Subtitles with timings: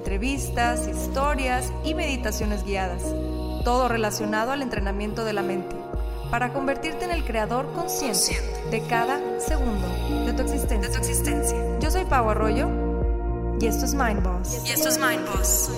[0.00, 3.02] entrevistas, historias y meditaciones guiadas,
[3.64, 5.76] todo relacionado al entrenamiento de la mente,
[6.30, 8.38] para convertirte en el creador consciente
[8.70, 9.86] de cada segundo
[10.24, 10.42] de tu
[10.98, 11.78] existencia.
[11.80, 12.70] Yo soy Pau Arroyo
[13.60, 14.62] y esto es Mind Boss.
[14.66, 15.70] Y esto es Mind Boss.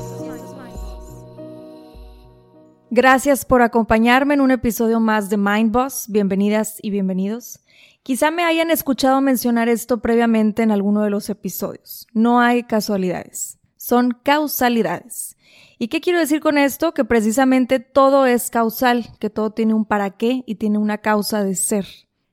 [2.90, 6.06] Gracias por acompañarme en un episodio más de Mind Boss.
[6.09, 7.59] Bienvenidas y bienvenidos.
[8.04, 12.07] Quizá me hayan escuchado mencionar esto previamente en alguno de los episodios.
[12.12, 15.37] No hay casualidades son causalidades.
[15.77, 16.95] ¿Y qué quiero decir con esto?
[16.95, 21.43] Que precisamente todo es causal, que todo tiene un para qué y tiene una causa
[21.43, 21.85] de ser.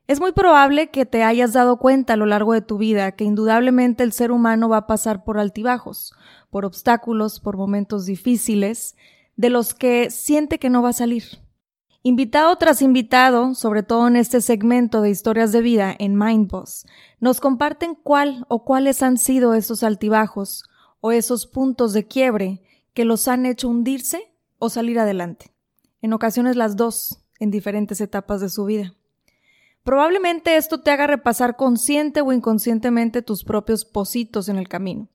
[0.06, 3.24] Es muy probable que te hayas dado cuenta a lo largo de tu vida que
[3.24, 6.14] indudablemente el ser humano va a pasar por altibajos,
[6.52, 8.96] por obstáculos, por momentos difíciles,
[9.36, 11.24] de los que siente que no va a salir.
[12.04, 16.86] Invitado tras invitado, sobre todo en este segmento de historias de vida en Mindboss,
[17.20, 20.70] nos comparten cuál o cuáles han sido esos altibajos,
[21.02, 22.62] o esos puntos de quiebre
[22.94, 25.52] que los han hecho hundirse o salir adelante.
[26.02, 28.94] En ocasiones las dos, en diferentes etapas de su vida.
[29.84, 35.08] Probablemente esto te haga repasar consciente o inconscientemente tus propios positos en el camino.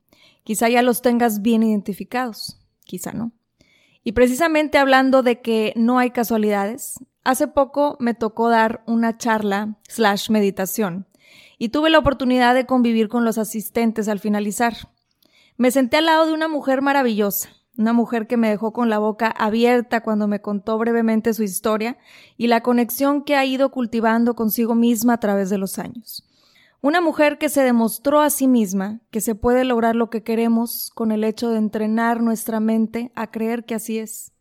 [0.42, 3.32] Quizá ya los tengas bien identificados, quizá no.
[4.02, 9.78] Y precisamente hablando de que no hay casualidades, hace poco me tocó dar una charla
[9.88, 11.06] slash meditación
[11.58, 14.90] y tuve la oportunidad de convivir con los asistentes al finalizar.
[15.56, 18.98] Me senté al lado de una mujer maravillosa, una mujer que me dejó con la
[18.98, 21.96] boca abierta cuando me contó brevemente su historia
[22.36, 26.24] y la conexión que ha ido cultivando consigo misma a través de los años.
[26.80, 30.90] Una mujer que se demostró a sí misma que se puede lograr lo que queremos
[30.92, 34.32] con el hecho de entrenar nuestra mente a creer que así es.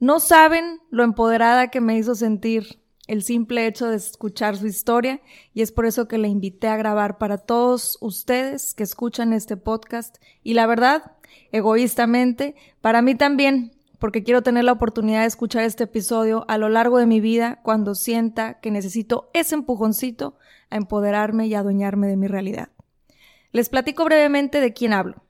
[0.00, 2.79] No saben lo empoderada que me hizo sentir
[3.10, 5.20] el simple hecho de escuchar su historia
[5.52, 9.56] y es por eso que le invité a grabar para todos ustedes que escuchan este
[9.56, 11.16] podcast y la verdad,
[11.50, 16.68] egoístamente, para mí también, porque quiero tener la oportunidad de escuchar este episodio a lo
[16.68, 20.38] largo de mi vida cuando sienta que necesito ese empujoncito
[20.70, 22.68] a empoderarme y adueñarme de mi realidad.
[23.50, 25.24] Les platico brevemente de quién hablo.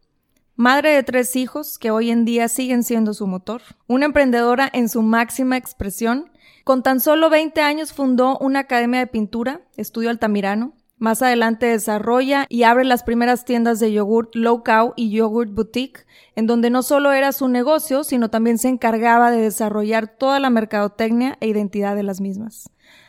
[0.54, 4.90] Madre de tres hijos que hoy en día siguen siendo su motor, una emprendedora en
[4.90, 6.29] su máxima expresión
[6.64, 10.74] con tan solo 20 años fundó una academia de pintura, Estudio Altamirano.
[10.98, 16.04] Más adelante desarrolla y abre las primeras tiendas de yogurt Low Cow y Yogurt Boutique,
[16.36, 20.50] en donde no solo era su negocio, sino también se encargaba de desarrollar toda la
[20.50, 22.68] mercadotecnia e identidad de las mismas.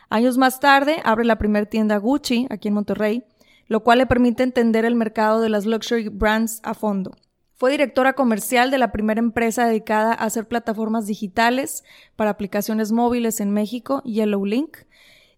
[0.09, 3.25] Años más tarde abre la primera tienda Gucci aquí en Monterrey,
[3.67, 7.11] lo cual le permite entender el mercado de las luxury brands a fondo.
[7.61, 11.83] Fue directora comercial de la primera empresa dedicada a hacer plataformas digitales
[12.15, 14.77] para aplicaciones móviles en México, Yellow Link.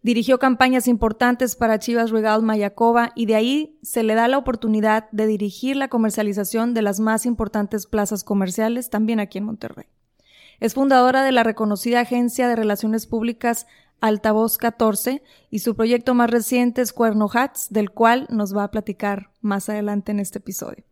[0.04, 5.12] Dirigió campañas importantes para Chivas Regal Mayacoba y de ahí se le da la oportunidad
[5.12, 9.88] de dirigir la comercialización de las más importantes plazas comerciales también aquí en Monterrey.
[10.62, 13.68] Es fundadora de la reconocida agencia de relaciones públicas
[14.00, 18.72] Altavoz 14 y su proyecto más reciente es Cuerno Hats, del cual nos va a
[18.72, 20.86] platicar más adelante en este episodio.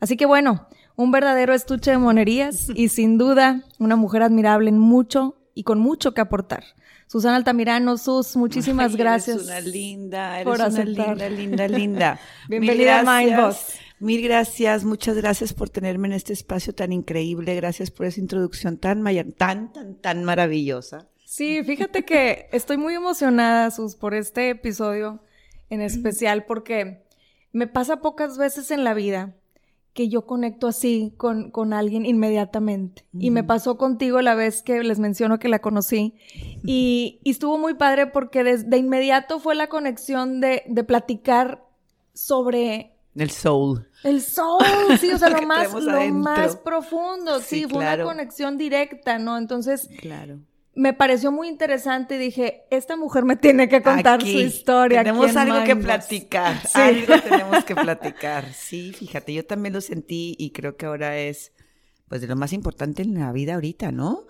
[0.00, 4.78] Así que bueno, un verdadero estuche de monerías y sin duda una mujer admirable en
[4.78, 6.64] mucho y con mucho que aportar.
[7.06, 9.36] Susana Altamirano, Sus, muchísimas gracias.
[9.36, 12.20] Eres una linda, eres una linda, linda, linda.
[12.48, 13.78] Bienvenida a Mindboss.
[14.00, 17.54] Mil gracias, muchas gracias por tenerme en este espacio tan increíble.
[17.54, 19.04] Gracias por esa introducción tan,
[19.36, 21.06] tan, tan, tan maravillosa.
[21.24, 25.22] Sí, fíjate que estoy muy emocionada, Sus, por este episodio
[25.70, 27.04] en especial porque
[27.52, 29.34] me pasa pocas veces en la vida
[29.98, 33.04] que yo conecto así con, con alguien inmediatamente.
[33.18, 36.14] Y me pasó contigo la vez que les menciono que la conocí.
[36.64, 41.64] Y, estuvo muy padre porque de, inmediato fue la conexión de, de platicar
[42.12, 42.96] sobre...
[43.16, 43.88] El soul.
[44.04, 44.64] El soul,
[45.00, 49.36] sí, o sea, lo más, lo más profundo, sí, fue una conexión directa, ¿no?
[49.36, 50.38] Entonces, claro
[50.78, 55.02] me pareció muy interesante y dije, esta mujer me tiene que contar su historia.
[55.02, 58.52] Tenemos algo que platicar, algo tenemos que platicar.
[58.52, 61.52] Sí, fíjate, yo también lo sentí y creo que ahora es
[62.06, 64.26] pues de lo más importante en la vida ahorita, ¿no?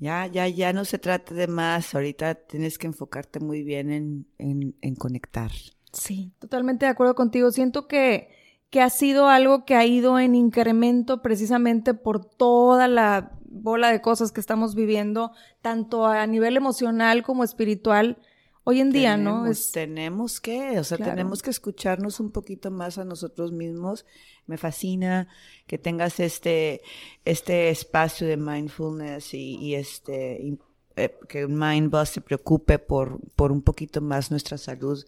[0.00, 4.26] Ya, ya, ya no se trata de más, ahorita tienes que enfocarte muy bien en,
[4.38, 5.52] en, en conectar.
[5.92, 7.52] Sí, totalmente de acuerdo contigo.
[7.52, 8.30] Siento que,
[8.68, 14.00] que ha sido algo que ha ido en incremento precisamente por toda la bola de
[14.00, 18.18] cosas que estamos viviendo, tanto a nivel emocional como espiritual,
[18.64, 19.46] hoy en día, ¿no?
[19.46, 19.72] Es...
[19.72, 24.04] Tenemos que, o sea, tenemos que escucharnos un poquito más a nosotros mismos.
[24.46, 25.28] Me fascina
[25.66, 26.82] que tengas este,
[27.24, 30.58] este espacio de mindfulness y, y este,
[30.96, 35.04] eh, que Mindbus se preocupe por, por un poquito más nuestra salud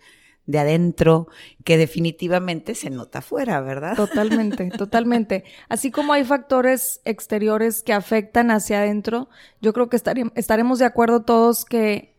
[0.47, 1.29] de adentro,
[1.65, 3.97] que definitivamente se nota afuera, ¿verdad?
[3.97, 5.45] Totalmente, totalmente.
[5.69, 9.29] Así como hay factores exteriores que afectan hacia adentro,
[9.61, 12.17] yo creo que estaremos de acuerdo todos que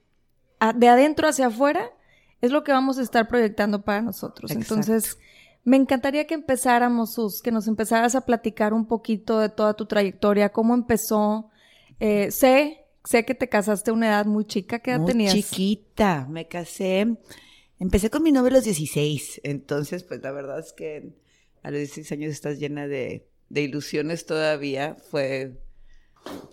[0.75, 1.91] de adentro hacia afuera
[2.41, 4.51] es lo que vamos a estar proyectando para nosotros.
[4.51, 5.17] Entonces,
[5.63, 9.85] me encantaría que empezáramos, Sus, que nos empezaras a platicar un poquito de toda tu
[9.85, 11.49] trayectoria, cómo empezó.
[11.99, 15.33] Eh, sé, sé que te casaste a una edad muy chica, ¿qué edad muy tenías?
[15.33, 17.17] chiquita, me casé,
[17.79, 21.13] empecé con mi novio a los 16, entonces, pues la verdad es que
[21.63, 25.59] a los 16 años estás llena de, ilusiones todavía, fue,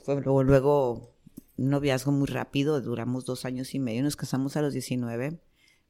[0.04, 1.14] fue luego,
[1.56, 5.38] un noviazgo muy rápido, duramos dos años y medio, nos casamos a los 19.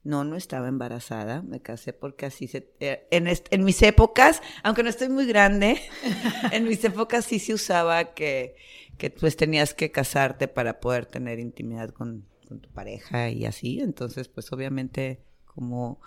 [0.02, 2.70] No, no estaba embarazada, me casé porque así se...
[2.78, 5.80] Eh, en, en mis épocas, aunque no estoy muy grande,
[6.52, 8.54] en mis épocas sí se usaba que,
[8.98, 13.80] que pues tenías que casarte para poder tener intimidad con, con tu pareja y así.
[13.80, 16.00] Entonces, pues obviamente como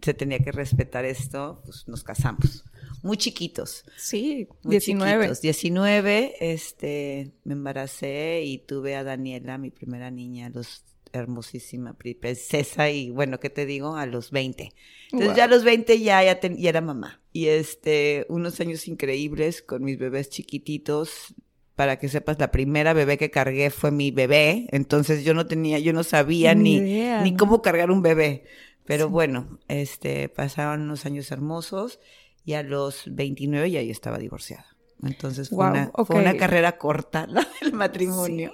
[0.00, 2.64] se tenía que respetar esto, pues nos casamos
[3.02, 3.84] muy chiquitos.
[3.96, 5.32] Sí, 19.
[5.42, 13.10] 19, este, me embaracé y tuve a Daniela, mi primera niña, los hermosísima princesa y
[13.10, 13.96] bueno, ¿qué te digo?
[13.96, 14.72] A los 20.
[15.12, 17.20] Entonces ya a los 20 ya, ya, era mamá.
[17.32, 21.34] Y este, unos años increíbles con mis bebés chiquititos.
[21.76, 24.66] Para que sepas, la primera bebé que cargué fue mi bebé.
[24.70, 28.44] Entonces yo no tenía, yo no sabía ni, ni, cómo cargar un bebé.
[28.84, 32.00] Pero bueno, este, pasaron unos años hermosos
[32.44, 34.66] y a los 29 ya yo estaba divorciada.
[35.02, 38.52] Entonces fue, una, fue una, carrera corta la del matrimonio.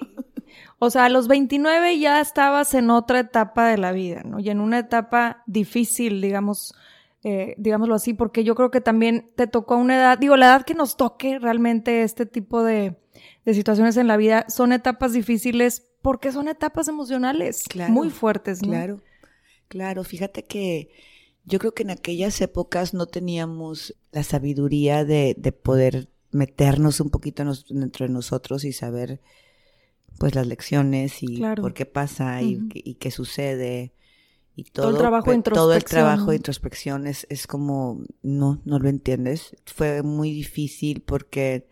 [0.79, 4.39] O sea, a los 29 ya estabas en otra etapa de la vida, ¿no?
[4.39, 6.73] Y en una etapa difícil, digamos,
[7.23, 10.65] eh, digámoslo así, porque yo creo que también te tocó una edad, digo, la edad
[10.65, 12.97] que nos toque realmente este tipo de,
[13.45, 18.69] de situaciones en la vida son etapas difíciles porque son etapas emocionales muy fuertes, ¿no?
[18.69, 19.01] Claro,
[19.67, 20.03] claro.
[20.03, 20.89] Fíjate que
[21.43, 27.09] yo creo que en aquellas épocas no teníamos la sabiduría de, de poder meternos un
[27.09, 29.19] poquito dentro de nosotros y saber
[30.19, 33.93] pues las lecciones y por qué pasa y, qué sucede
[34.59, 35.65] y todo, todo, el trabajo de introspección.
[35.65, 39.55] Todo el trabajo de introspección es, es como, no, no lo entiendes.
[39.65, 41.67] Fue muy difícil porque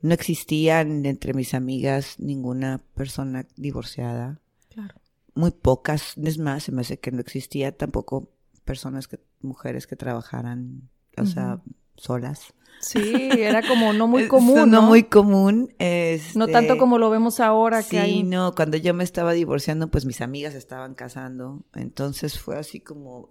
[0.00, 4.40] no existían entre mis amigas ninguna persona divorciada.
[4.68, 4.94] Claro.
[5.34, 8.30] Muy pocas, es más, se me hace que no existía tampoco
[8.64, 11.62] personas que, mujeres que trabajaran, o sea,
[11.96, 12.54] solas.
[12.82, 14.70] Sí, era como no muy común.
[14.70, 15.72] no, muy común.
[15.78, 19.88] Este, no tanto como lo vemos ahora que Sí, no, cuando yo me estaba divorciando,
[19.88, 21.62] pues mis amigas estaban casando.
[21.74, 23.28] Entonces fue así como,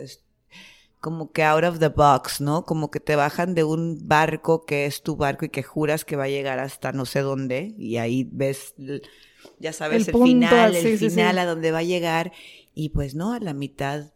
[1.01, 2.63] como que out of the box, ¿no?
[2.63, 6.15] Como que te bajan de un barco que es tu barco y que juras que
[6.15, 7.75] va a llegar hasta no sé dónde.
[7.77, 8.73] Y ahí ves,
[9.59, 12.31] ya sabes, el, final, el final a dónde va a llegar.
[12.73, 14.11] Y pues no, a la mitad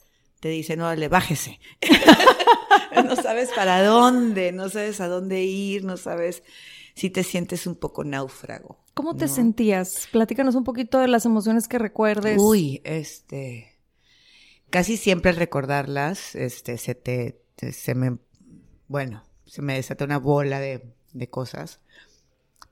[0.45, 1.59] te dicen, le bájese.
[3.03, 6.43] no sabes para dónde, no sabes a dónde ir, no sabes
[6.93, 8.77] si te sientes un poco náufrago.
[8.93, 10.07] ¿Cómo te sentías?
[10.11, 12.39] Platícanos un poquito de las emociones que recuerdes.
[12.39, 13.79] Uy, este,
[14.69, 17.41] casi siempre al recordarlas, este, se te,
[17.71, 18.19] se me,
[18.87, 21.79] bueno, se me desata una bola de, de cosas.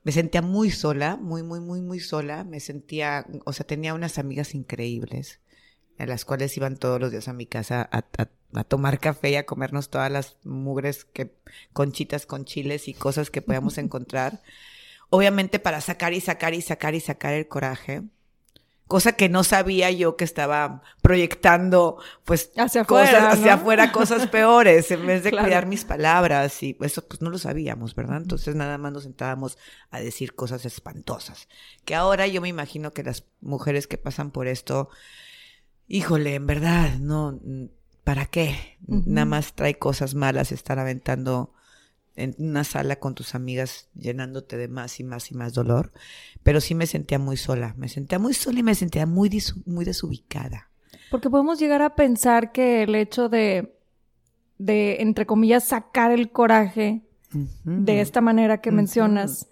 [0.04, 2.44] Me sentía muy sola, muy, muy, muy, muy sola.
[2.44, 5.40] Me sentía, o sea, tenía unas amigas increíbles
[5.98, 8.02] en las cuales iban todos los días a mi casa a,
[8.64, 11.34] tomar café y a comernos todas las mugres que
[11.72, 14.40] conchitas con chiles y cosas que podíamos encontrar.
[15.10, 18.02] Obviamente para sacar y sacar y sacar y sacar el coraje.
[18.86, 24.26] Cosa que no sabía yo que estaba proyectando, pues, hacia afuera, cosas, hacia afuera cosas
[24.30, 26.62] peores, en vez de cuidar mis palabras.
[26.62, 28.18] Y eso, pues, no lo sabíamos, ¿verdad?
[28.18, 29.56] Entonces, nada más nos sentábamos
[29.90, 31.48] a decir cosas espantosas.
[31.86, 34.90] Que ahora yo me imagino que las mujeres que pasan por esto,
[35.88, 37.38] híjole, en verdad, no,
[38.04, 38.78] ¿para qué?
[38.86, 41.52] Nada más trae cosas malas estar aventando
[42.16, 45.92] en una sala con tus amigas llenándote de más y más y más dolor.
[46.42, 49.84] Pero sí me sentía muy sola, me sentía muy sola y me sentía muy, muy
[49.84, 50.70] desubicada.
[51.10, 53.76] Porque podemos llegar a pensar que el hecho de,
[54.58, 57.02] de entre comillas, sacar el coraje
[57.64, 59.48] de esta manera que mencionas,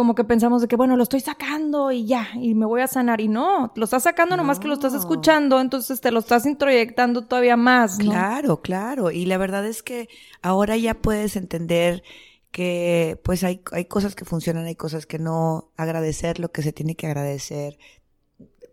[0.00, 2.86] como que pensamos de que, bueno, lo estoy sacando y ya, y me voy a
[2.86, 3.20] sanar.
[3.20, 7.26] Y no, lo estás sacando nomás que lo estás escuchando, entonces te lo estás introyectando
[7.26, 7.98] todavía más.
[7.98, 9.10] Claro, claro.
[9.10, 10.08] Y la verdad es que
[10.40, 12.02] ahora ya puedes entender
[12.50, 16.72] que pues hay, hay cosas que funcionan, hay cosas que no, agradecer lo que se
[16.72, 17.76] tiene que agradecer,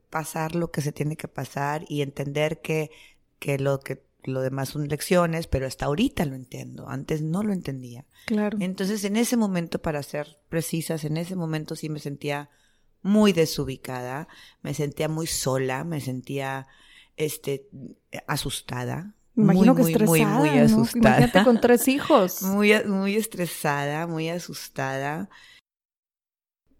[0.09, 2.89] pasar lo que se tiene que pasar y entender que,
[3.37, 7.53] que lo que lo demás son lecciones, pero hasta ahorita lo entiendo, antes no lo
[7.53, 8.05] entendía.
[8.25, 8.57] Claro.
[8.59, 12.49] Entonces, en ese momento, para ser precisas, en ese momento sí me sentía
[13.01, 14.27] muy desubicada,
[14.61, 16.67] me sentía muy sola, me sentía
[17.15, 17.69] este
[18.27, 19.15] asustada.
[19.35, 20.65] Imagino muy, que estresada, muy, muy ¿no?
[20.65, 21.17] asustada.
[21.17, 22.41] Imagínate con tres hijos.
[22.41, 25.29] Muy, muy estresada, muy asustada,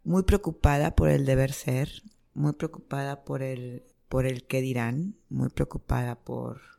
[0.04, 2.02] muy preocupada por el deber ser,
[2.34, 6.77] muy preocupada por el, por el qué dirán, muy preocupada por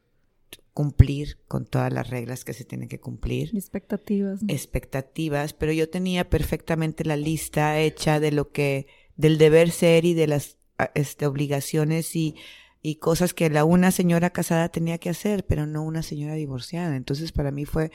[0.78, 3.50] cumplir con todas las reglas que se tienen que cumplir.
[3.52, 4.44] Expectativas.
[4.44, 4.54] ¿no?
[4.54, 10.14] Expectativas, pero yo tenía perfectamente la lista hecha de lo que, del deber ser y
[10.14, 10.56] de las
[10.94, 12.36] este, obligaciones y,
[12.80, 16.94] y cosas que la una señora casada tenía que hacer, pero no una señora divorciada.
[16.94, 17.90] Entonces para mí fue,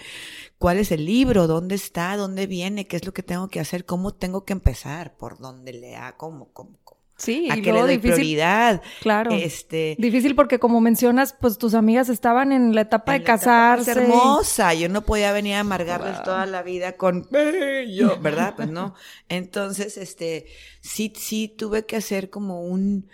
[0.58, 1.48] ¿cuál es el libro?
[1.48, 2.18] ¿Dónde está?
[2.18, 2.86] ¿Dónde viene?
[2.86, 3.86] ¿Qué es lo que tengo que hacer?
[3.86, 5.16] ¿Cómo tengo que empezar?
[5.16, 6.16] ¿Por dónde lea?
[6.18, 6.52] ¿Cómo?
[6.52, 6.78] ¿Cómo?
[6.84, 7.00] cómo?
[7.24, 8.14] Sí, ¿A y qué le doy difícil.
[8.14, 8.82] prioridad?
[9.02, 9.32] Claro.
[9.32, 13.36] Este, Difícil porque como mencionas, pues tus amigas estaban en la etapa en de la
[13.36, 13.46] etapa
[13.78, 14.02] más casarse.
[14.04, 14.74] hermosa.
[14.74, 16.24] Yo no podía venir a amargarles Wow.
[16.26, 18.56] toda la vida con "Eh, yo, ¿verdad?
[18.56, 18.94] Pues no.
[19.30, 20.48] Entonces, este,
[20.82, 23.08] sí, sí tuve que hacer como un,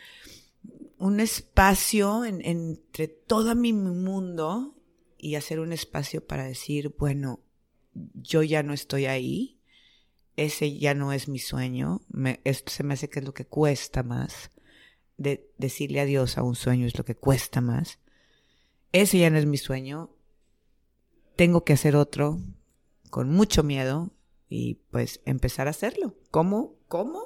[0.97, 4.75] un espacio en- entre todo mi mundo
[5.17, 7.39] y hacer un espacio para decir, bueno,
[8.13, 9.58] yo ya no estoy ahí.
[10.43, 12.01] Ese ya no es mi sueño.
[12.09, 14.51] Me, esto se me hace que es lo que cuesta más.
[15.17, 17.99] De decirle adiós a un sueño es lo que cuesta más.
[18.93, 20.11] Ese ya no es mi sueño.
[21.35, 22.39] Tengo que hacer otro
[23.09, 24.11] con mucho miedo
[24.47, 26.15] y pues empezar a hacerlo.
[26.31, 26.75] ¿Cómo?
[26.87, 27.19] ¿Cómo?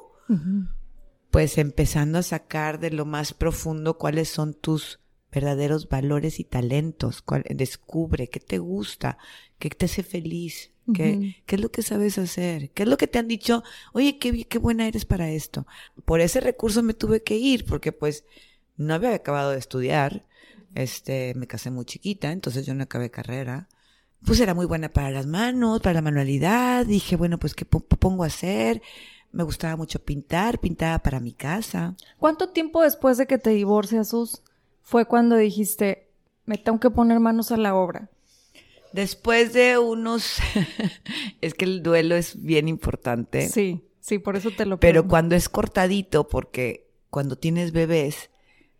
[1.32, 5.00] Pues empezando a sacar de lo más profundo cuáles son tus
[5.32, 7.22] verdaderos valores y talentos.
[7.22, 9.18] Cuál- descubre qué te gusta,
[9.60, 13.08] qué te hace feliz, qué, qué es lo que sabes hacer, qué es lo que
[13.08, 13.64] te han dicho,
[13.94, 15.66] oye, qué, qué buena eres para esto.
[16.06, 18.26] Por ese recurso me tuve que ir porque pues
[18.78, 20.26] no había acabado de estudiar,
[20.76, 23.68] este, me casé muy chiquita, entonces yo no acabé carrera.
[24.26, 26.86] Pues era muy buena para las manos, para la manualidad.
[26.86, 28.82] Dije, bueno, pues ¿qué po- pongo a hacer?
[29.32, 31.96] Me gustaba mucho pintar, pintaba para mi casa.
[32.20, 34.42] ¿Cuánto tiempo después de que te divorcias, Sus,
[34.82, 36.08] fue cuando dijiste,
[36.46, 38.10] me tengo que poner manos a la obra?
[38.94, 40.38] Después de unos,
[41.42, 45.36] es que el duelo es bien importante, Sí, sí, por eso te lo pero cuando
[45.36, 48.30] es cortadito, porque cuando tienes bebés,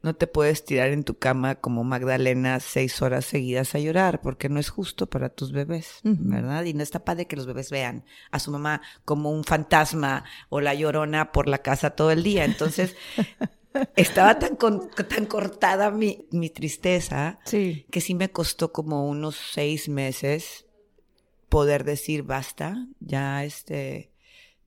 [0.04, 4.50] no te puedes tirar en tu cama como Magdalena seis horas seguidas a llorar, porque
[4.50, 6.02] no es justo para tus bebés.
[6.04, 6.66] ¿verdad?
[6.66, 10.60] Y no está padre que los bebés vean a su mamá como un fantasma o
[10.60, 12.44] la llorona por la casa todo el día.
[12.44, 12.98] Entonces,
[13.96, 19.36] estaba tan, con- tan cortada mi, mi tristeza Sí, que sí me costó como unos
[19.54, 20.66] seis meses
[21.50, 24.10] poder decir basta, ya este,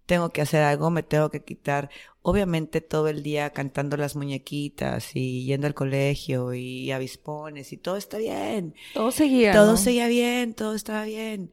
[0.07, 1.91] tengo que hacer algo, me tengo que quitar,
[2.23, 7.97] obviamente todo el día cantando las muñequitas y yendo al colegio y avispones y todo
[7.97, 9.53] está bien, todo seguía.
[9.53, 9.77] todo ¿no?
[9.77, 11.51] seguía bien, todo estaba bien,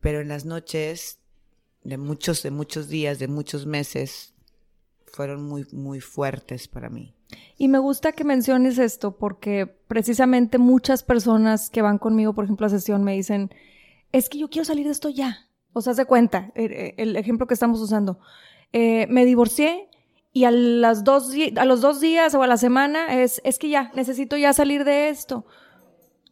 [0.00, 1.20] pero en las noches
[1.82, 4.34] de muchos, de muchos días, de muchos meses,
[5.12, 7.14] fueron muy, muy fuertes para mí.
[7.56, 12.66] Y me gusta que menciones esto porque precisamente muchas personas que van conmigo, por ejemplo,
[12.66, 13.50] a sesión, me dicen,
[14.12, 15.46] es que yo quiero salir de esto ya.
[15.72, 18.18] O sea, de cuenta, el, el ejemplo que estamos usando.
[18.72, 19.88] Eh, me divorcié
[20.32, 23.68] y a, las dos, a los dos días o a la semana es, es que
[23.68, 25.44] ya, necesito ya salir de esto.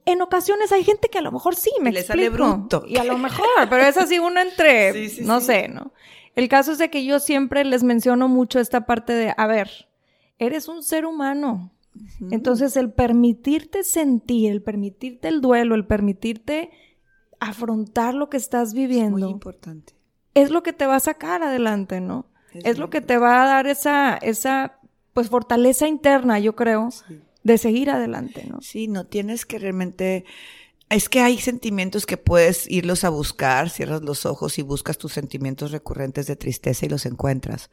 [0.04, 2.84] En ocasiones hay gente que a lo mejor sí, me Le sale bruto.
[2.86, 5.46] Y a lo mejor, pero es así uno entre, Sí, sí, no sí.
[5.46, 5.92] sé, ¿no?
[6.38, 9.68] El caso es de que yo siempre les menciono mucho esta parte de, a ver,
[10.38, 11.72] eres un ser humano.
[12.30, 16.70] Entonces, el permitirte sentir, el permitirte el duelo, el permitirte
[17.40, 19.94] afrontar lo que estás Muy viviendo, importante.
[20.34, 22.26] es lo que te va a sacar adelante, ¿no?
[22.54, 24.78] Es Es, muy lo que te va a dar esa, esa,
[25.14, 27.20] pues, fortaleza interna, yo creo, Sí.
[27.42, 28.60] de seguir adelante, ¿no?
[28.60, 30.24] Sí, no tienes que realmente...
[30.90, 35.12] Es que hay sentimientos que puedes irlos a buscar, cierras los ojos y buscas tus
[35.12, 37.68] sentimientos recurrentes de tristeza y los encuentras.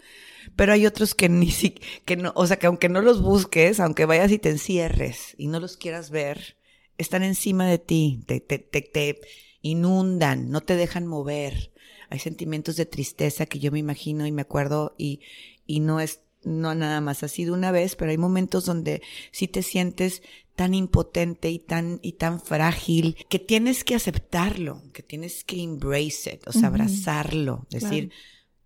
[0.57, 1.72] Pero hay otros que ni si,
[2.03, 5.48] que no, o sea, que aunque no los busques, aunque vayas y te encierres y
[5.48, 6.57] no los quieras ver,
[6.98, 9.22] están encima de ti, te, te, te, te
[9.62, 11.72] inundan, no te dejan mover.
[12.10, 15.22] Hay sentimientos de tristeza que yo me imagino y me acuerdo y,
[15.65, 19.48] y no es, no nada más ha sido una vez, pero hay momentos donde sí
[19.48, 20.22] te sientes
[20.56, 26.36] tan impotente y tan, y tan frágil que tienes que aceptarlo, que tienes que embrace
[26.36, 28.12] it, o sea, abrazarlo, decir,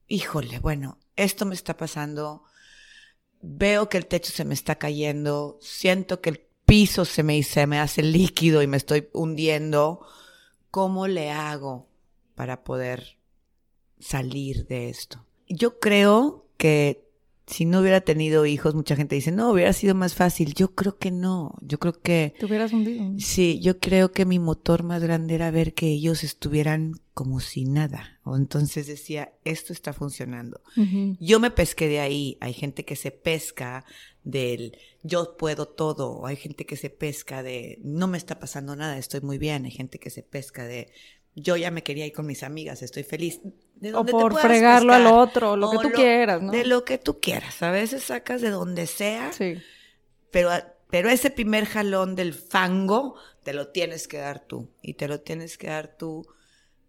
[0.08, 2.44] híjole, bueno, esto me está pasando,
[3.42, 7.66] veo que el techo se me está cayendo, siento que el piso se me, se
[7.66, 10.06] me hace líquido y me estoy hundiendo,
[10.70, 11.88] ¿cómo le hago
[12.36, 13.20] para poder
[14.00, 15.26] salir de esto.
[15.48, 17.09] Yo creo que
[17.50, 20.54] si no hubiera tenido hijos, mucha gente dice, no, hubiera sido más fácil.
[20.54, 21.56] Yo creo que no.
[21.62, 22.36] Yo creo que...
[22.40, 23.12] Te hubieras hundido.
[23.18, 27.66] Sí, yo creo que mi motor más grande era ver que ellos estuvieran como si
[27.66, 28.20] nada.
[28.24, 30.62] O entonces decía, esto está funcionando.
[31.20, 32.38] Yo me pesqué de ahí.
[32.40, 33.84] Hay gente que se pesca
[34.24, 36.28] del yo puedo todo.
[36.28, 39.66] Hay gente que se pesca de no me está pasando nada, estoy muy bien.
[39.66, 40.92] Hay gente que se pesca de
[41.36, 43.40] yo ya me quería ir con mis amigas, estoy feliz.
[43.94, 46.52] O por fregarlo al otro, lo que tú quieras, ¿no?
[46.52, 47.62] De lo que tú quieras.
[47.64, 49.32] A veces sacas de donde sea.
[49.32, 49.58] Sí.
[50.32, 50.52] Pero,
[50.90, 54.70] pero ese primer jalón del fango te lo tienes que dar tú.
[54.82, 56.26] Y te lo tienes que dar tú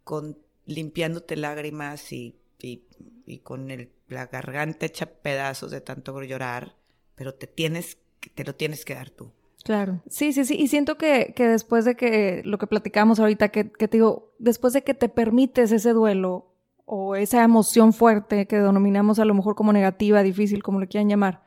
[0.05, 2.85] con limpiándote lágrimas y, y,
[3.27, 6.77] y con el, la garganta hecha pedazos de tanto llorar.
[7.15, 7.99] Pero te tienes,
[8.35, 9.33] te lo tienes que dar tú.
[9.63, 10.57] Claro, sí, sí, sí.
[10.59, 14.33] Y siento que, que después de que lo que platicamos ahorita, que, que te digo,
[14.39, 16.50] después de que te permites ese duelo
[16.93, 21.09] o esa emoción fuerte que denominamos a lo mejor como negativa, difícil, como le quieran
[21.09, 21.45] llamar,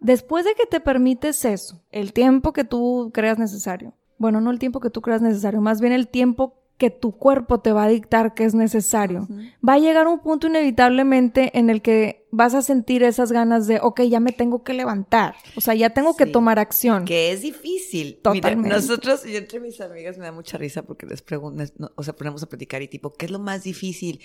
[0.00, 4.58] después de que te permites eso, el tiempo que tú creas necesario, bueno, no el
[4.58, 7.88] tiempo que tú creas necesario, más bien el tiempo que tu cuerpo te va a
[7.88, 9.26] dictar que es necesario.
[9.66, 13.78] Va a llegar un punto inevitablemente en el que vas a sentir esas ganas de,
[13.80, 17.04] ok, ya me tengo que levantar, o sea, ya tengo que tomar acción.
[17.04, 18.18] Que es difícil.
[18.20, 18.68] Totalmente.
[18.68, 21.62] nosotros, yo entre mis amigas me da mucha risa porque les pregunto,
[21.94, 24.20] o sea, ponemos a platicar y tipo, ¿qué es lo más difícil?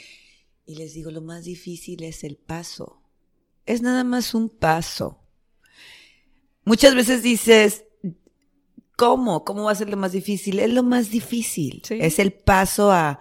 [0.72, 3.02] Y les digo, lo más difícil es el paso.
[3.66, 5.20] Es nada más un paso.
[6.64, 7.84] Muchas veces dices,
[8.96, 9.44] ¿Cómo?
[9.44, 10.60] ¿Cómo va a ser lo más difícil?
[10.60, 11.82] Es lo más difícil.
[11.90, 13.20] Es el paso a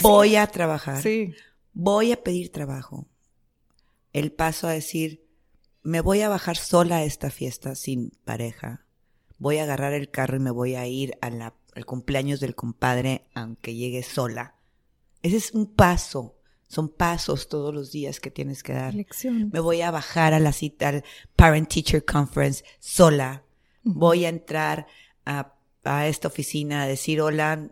[0.00, 1.02] voy a trabajar.
[1.02, 1.34] Sí.
[1.74, 3.06] Voy a pedir trabajo.
[4.12, 5.28] El paso a decir,
[5.82, 8.86] me voy a bajar sola a esta fiesta sin pareja.
[9.38, 13.76] Voy a agarrar el carro y me voy a ir al cumpleaños del compadre aunque
[13.76, 14.56] llegue sola.
[15.22, 16.37] Ese es un paso.
[16.68, 18.94] Son pasos todos los días que tienes que dar.
[18.94, 21.04] Me voy a bajar a la cita al
[21.34, 23.42] Parent Teacher Conference sola
[23.94, 24.86] voy a entrar
[25.24, 25.54] a,
[26.06, 27.70] esta oficina a decir, hola,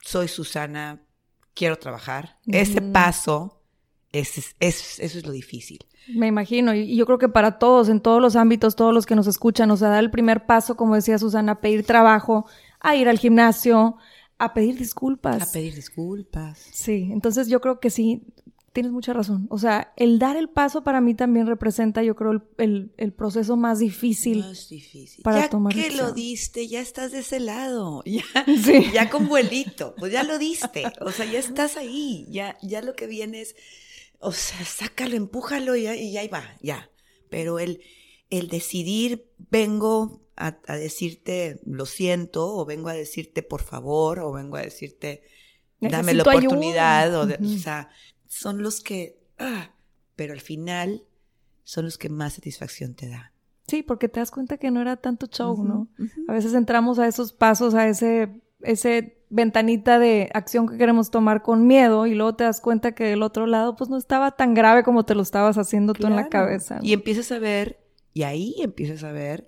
[0.00, 1.02] soy Susana,
[1.54, 2.38] quiero trabajar.
[2.46, 3.60] Ese paso,
[4.10, 5.84] es, eso es lo difícil.
[6.08, 9.14] Me imagino, y yo creo que para todos, en todos los ámbitos, todos los que
[9.14, 12.46] nos escuchan, o sea, dar el primer paso, como decía Susana, pedir trabajo,
[12.80, 13.96] a ir al gimnasio,
[14.38, 15.42] a pedir disculpas.
[15.42, 16.58] A pedir disculpas.
[16.72, 18.22] Sí, entonces yo creo que sí,
[18.72, 19.46] tienes mucha razón.
[19.50, 23.56] O sea, el dar el paso para mí también representa, yo creo, el, el, proceso
[23.56, 24.38] más difícil.
[24.38, 25.22] Más difícil.
[25.24, 28.02] Para ya tomar que lo diste, ya estás de ese lado.
[28.06, 28.90] Ya, sí.
[28.92, 29.94] ya con vuelito.
[29.98, 30.84] Pues ya lo diste.
[31.00, 32.26] O sea, ya estás ahí.
[32.30, 33.56] Ya, ya lo que viene es,
[34.20, 36.90] o sea, sácalo, empújalo y, y ahí va, ya.
[37.30, 37.80] Pero el,
[38.30, 44.32] el decidir, vengo a, a, decirte lo siento, o vengo a decirte por favor, o
[44.32, 45.22] vengo a decirte
[45.80, 47.90] dame la oportunidad, o, o sea,
[48.26, 49.72] son los que, ah,
[50.16, 51.04] pero al final
[51.64, 53.32] son los que más satisfacción te da.
[53.66, 55.88] Sí, porque te das cuenta que no era tanto show, ¿no?
[56.26, 61.42] A veces entramos a esos pasos, a ese, ese ventanita de acción que queremos tomar
[61.42, 64.54] con miedo y luego te das cuenta que del otro lado pues no estaba tan
[64.54, 66.78] grave como te lo estabas haciendo tú en la cabeza.
[66.80, 67.78] Y empiezas a ver,
[68.14, 69.47] y ahí empiezas a ver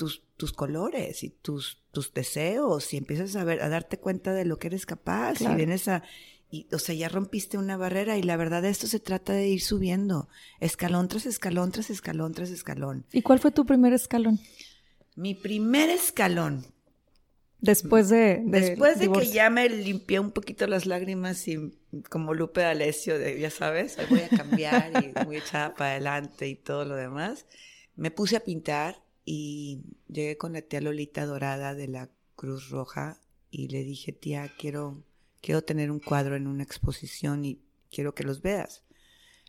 [0.00, 4.46] tus, tus colores y tus, tus deseos y empiezas a ver, a darte cuenta de
[4.46, 6.02] lo que eres capaz y vienes a,
[6.50, 9.48] y, o sea, ya rompiste una barrera y la verdad de esto se trata de
[9.48, 13.04] ir subiendo, escalón tras escalón, tras escalón, tras escalón.
[13.12, 14.40] ¿Y cuál fue tu primer escalón?
[15.16, 16.64] Mi primer escalón.
[17.60, 18.40] Después de...
[18.42, 23.38] Después de que ya me limpié un poquito las lágrimas y como Lupe D'Alessio, de,
[23.38, 27.44] ya sabes, voy a cambiar y muy echada para adelante y todo lo demás,
[27.96, 33.20] me puse a pintar y llegué con la tía Lolita Dorada de la Cruz Roja
[33.48, 35.04] y le dije, tía, quiero
[35.40, 37.60] quiero tener un cuadro en una exposición y
[37.92, 38.82] quiero que los veas.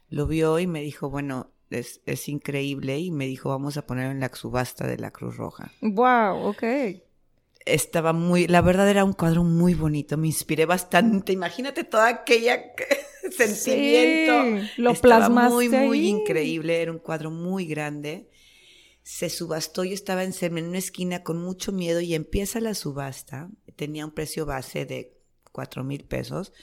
[0.07, 4.11] Lo vio y me dijo, bueno, es, es increíble y me dijo, vamos a ponerlo
[4.11, 5.71] en la subasta de la Cruz Roja.
[5.81, 6.63] Wow, ok.
[7.65, 11.33] Estaba muy, la verdad era un cuadro muy bonito, me inspiré bastante.
[11.33, 12.61] Imagínate toda aquella
[13.31, 14.43] sentimiento.
[14.43, 18.29] Sí, lo Estaba muy, muy increíble, era un cuadro muy grande.
[19.03, 23.49] Se subastó, yo estaba en, en una esquina con mucho miedo y empieza la subasta.
[23.75, 25.17] Tenía un precio base de
[25.51, 26.53] cuatro mil pesos.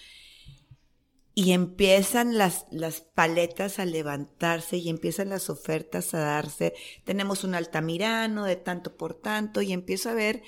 [1.35, 6.75] Y empiezan las, las paletas a levantarse y empiezan las ofertas a darse.
[7.05, 10.43] Tenemos un altamirano de tanto por tanto y empiezo a ver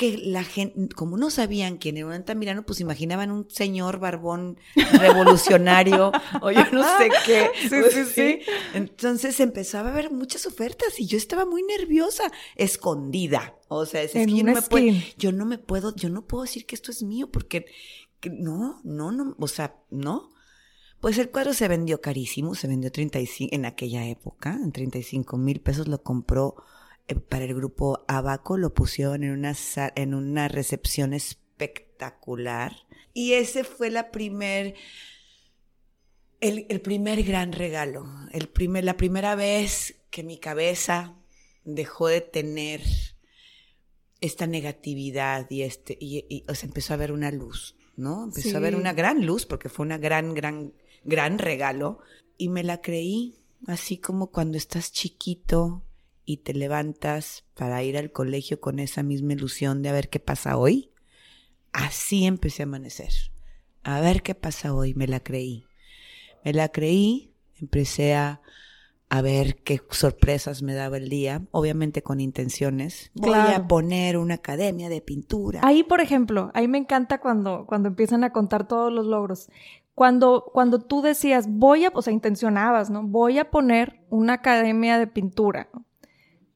[0.00, 4.58] que la gente, como no sabían quién era un altamirano, pues imaginaban un señor barbón
[4.98, 6.10] revolucionario
[6.40, 7.50] o yo no sé qué.
[7.60, 8.40] Sí, pues sí.
[8.72, 13.58] Entonces empezaba a haber muchas ofertas y yo estaba muy nerviosa, escondida.
[13.68, 16.44] O sea, es, que yo no, me puedo, yo no me puedo, yo no puedo
[16.44, 17.66] decir que esto es mío porque
[18.32, 20.30] no, no, no, o sea, no.
[21.02, 25.60] Pues el cuadro se vendió carísimo, se vendió 35 en aquella época, en 35 mil
[25.60, 26.56] pesos lo compró
[27.16, 29.54] para el grupo Abaco, lo pusieron en una,
[29.96, 32.76] en una recepción espectacular.
[33.12, 34.74] Y ese fue la primer,
[36.40, 41.16] el, el primer gran regalo, el primer, la primera vez que mi cabeza
[41.64, 42.82] dejó de tener
[44.20, 48.24] esta negatividad y este, y, o sea, empezó a ver una luz, ¿no?
[48.24, 52.00] Empezó a ver una gran luz porque fue una gran, gran, gran regalo
[52.36, 55.84] y me la creí, así como cuando estás chiquito
[56.24, 60.20] y te levantas para ir al colegio con esa misma ilusión de a ver qué
[60.20, 60.90] pasa hoy.
[61.72, 63.12] Así empecé a amanecer.
[63.82, 65.64] A ver qué pasa hoy, me la creí.
[66.44, 68.40] Me la creí, empecé a
[69.10, 73.10] a ver qué sorpresas me daba el día, obviamente con intenciones.
[73.14, 75.60] Voy a poner una academia de pintura.
[75.64, 79.50] Ahí, por ejemplo, ahí me encanta cuando, cuando empiezan a contar todos los logros.
[79.96, 83.02] Cuando, cuando tú decías, voy a, o sea, intencionabas, ¿no?
[83.02, 85.68] Voy a poner una academia de pintura.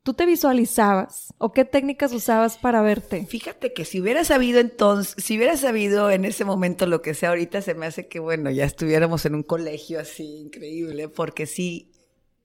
[0.05, 3.25] ¿Tú te visualizabas o qué técnicas usabas para verte?
[3.25, 7.31] Fíjate que si hubiera sabido entonces, si hubiera sabido en ese momento lo que sea
[7.31, 11.91] ahorita, se me hace que, bueno, ya estuviéramos en un colegio así increíble, porque sí,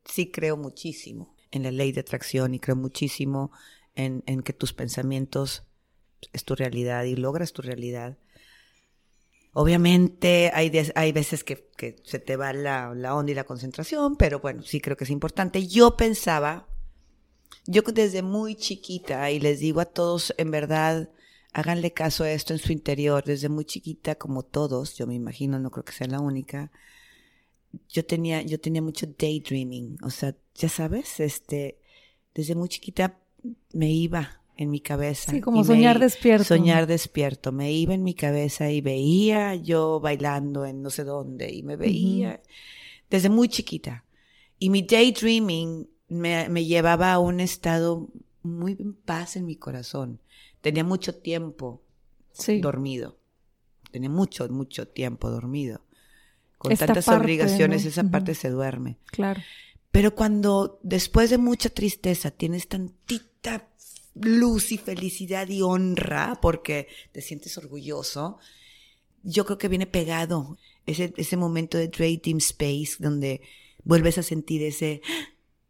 [0.06, 3.52] sí creo muchísimo en la ley de atracción y creo muchísimo
[3.94, 5.64] en, que tus pensamientos
[6.32, 8.18] es tu realidad y logras tu realidad.
[9.52, 11.68] Obviamente hay, hay veces que,
[12.06, 15.10] se te va la, la, onda y la concentración, pero bueno, sí creo que es
[15.10, 15.68] importante.
[15.68, 16.70] Yo pensaba,
[17.70, 21.10] yo desde muy chiquita, y les digo a todos, en verdad,
[21.54, 25.60] háganle caso a esto en su interior, desde muy chiquita, como todos, yo me imagino,
[25.60, 26.72] no creo que sea la única,
[27.88, 31.78] yo tenía, yo tenía mucho daydreaming, o sea, ya sabes, este,
[32.34, 33.20] desde muy chiquita
[33.72, 35.32] me iba en mi cabeza.
[35.32, 36.46] Sí, como soñar despierto.
[36.46, 41.54] Soñar despierto, me iba en mi cabeza y veía yo bailando en no sé dónde
[41.54, 42.42] y me veía
[43.12, 44.06] desde muy chiquita.
[44.58, 48.08] Y mi daydreaming me, me llevaba a un estado
[48.44, 50.20] muy en paz en mi corazón.
[50.62, 51.82] Tenía mucho tiempo
[52.62, 53.18] dormido.
[53.92, 55.82] Tenía mucho, mucho tiempo dormido
[56.60, 58.98] con tantas obligaciones, esa parte se duerme.
[59.06, 59.42] Claro.
[59.92, 63.70] Pero cuando después de mucha tristeza tienes tantita
[64.14, 68.38] luz y felicidad y honra porque te sientes orgulloso,
[69.24, 73.42] yo creo que viene pegado ese, ese momento de Dream Space donde
[73.86, 75.02] vuelves a sentir ese,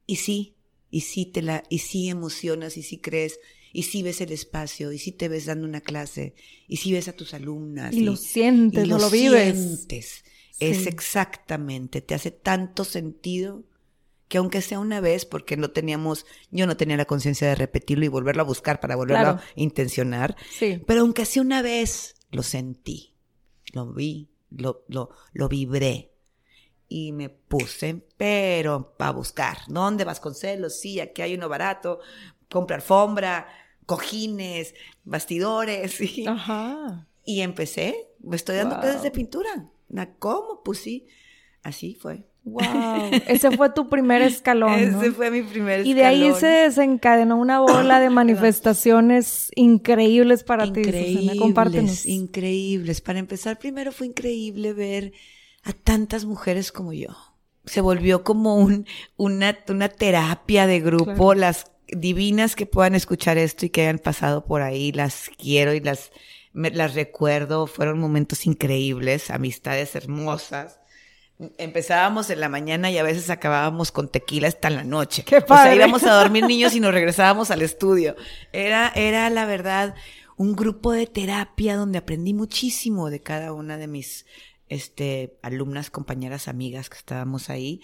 [0.10, 0.56] y sí,
[0.89, 3.39] y sí te la, y sí emocionas, y sí crees,
[3.72, 6.34] y sí ves el espacio, y sí te ves dando una clase,
[6.67, 7.93] y sí ves a tus alumnas.
[7.93, 9.56] Y, lo sientes, no lo vives.
[9.56, 10.24] Sientes.
[10.60, 13.65] Es exactamente, te hace tanto sentido
[14.28, 18.04] que aunque sea una vez, porque no teníamos, yo no tenía la conciencia de repetirlo
[18.04, 20.82] y volverlo a buscar para volverlo a intencionar, sí.
[20.88, 23.13] pero aunque sea una vez, lo sentí,
[23.74, 26.09] lo vi, lo, lo, lo vibré
[26.89, 30.80] y me puse, pero para buscar, ¿dónde Vasconcelos?
[30.80, 31.99] Sí, aquí hay uno barato,
[32.49, 33.47] compra alfombra,
[33.86, 34.73] cojines,
[35.04, 37.08] bastidores y, Ajá.
[37.23, 39.69] y empecé, me estoy dando clases de pintura.
[40.17, 40.62] ¿Cómo?
[40.63, 41.08] Pues sí,
[41.63, 42.25] así fue.
[42.43, 42.63] Wow,
[43.28, 44.73] ese fue tu primer escalón.
[44.73, 45.88] Ese fue mi primer escalón.
[45.88, 50.80] Y de ahí se desencadenó una bola de manifestaciones increíbles para ti.
[50.80, 53.02] Increíbles, increíbles.
[53.02, 55.12] Para empezar, primero fue increíble ver
[55.70, 57.10] a tantas mujeres como yo.
[57.66, 61.34] Se volvió como un, una, una terapia de grupo.
[61.34, 65.80] Las divinas que puedan escuchar esto y que hayan pasado por ahí, las quiero y
[65.80, 66.12] las
[66.54, 70.80] me, las recuerdo, fueron momentos increíbles, amistades hermosas.
[71.58, 75.24] Empezábamos en la mañana y a veces acabábamos con tequila hasta la noche.
[75.24, 75.62] Qué padre.
[75.62, 78.16] O sea, íbamos a dormir niños y nos regresábamos al estudio.
[78.52, 79.96] Era, era la verdad
[80.36, 84.26] un grupo de terapia donde aprendí muchísimo de cada una de mis
[84.70, 87.82] este, alumnas, compañeras, amigas que estábamos ahí.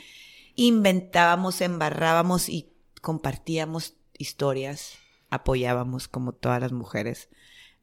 [0.56, 2.72] Inventábamos, embarrábamos y
[3.02, 4.94] compartíamos historias,
[5.30, 7.30] apoyábamos como todas las mujeres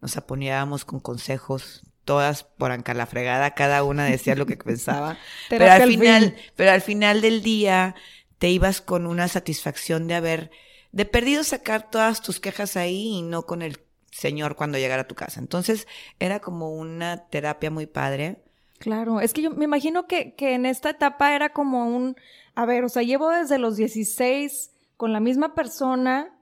[0.02, 5.16] nos apoyábamos con consejos, todas por anca la fregada, cada una decía lo que pensaba.
[5.48, 7.94] pero al final, pero al final del día
[8.38, 10.50] te ibas con una satisfacción de haber,
[10.90, 13.78] de perdido sacar todas tus quejas ahí y no con el
[14.10, 15.38] señor cuando llegara a tu casa.
[15.38, 15.86] Entonces
[16.18, 18.41] era como una terapia muy padre.
[18.82, 22.16] Claro, es que yo me imagino que, que en esta etapa era como un,
[22.56, 26.36] a ver, o sea, llevo desde los 16 con la misma persona,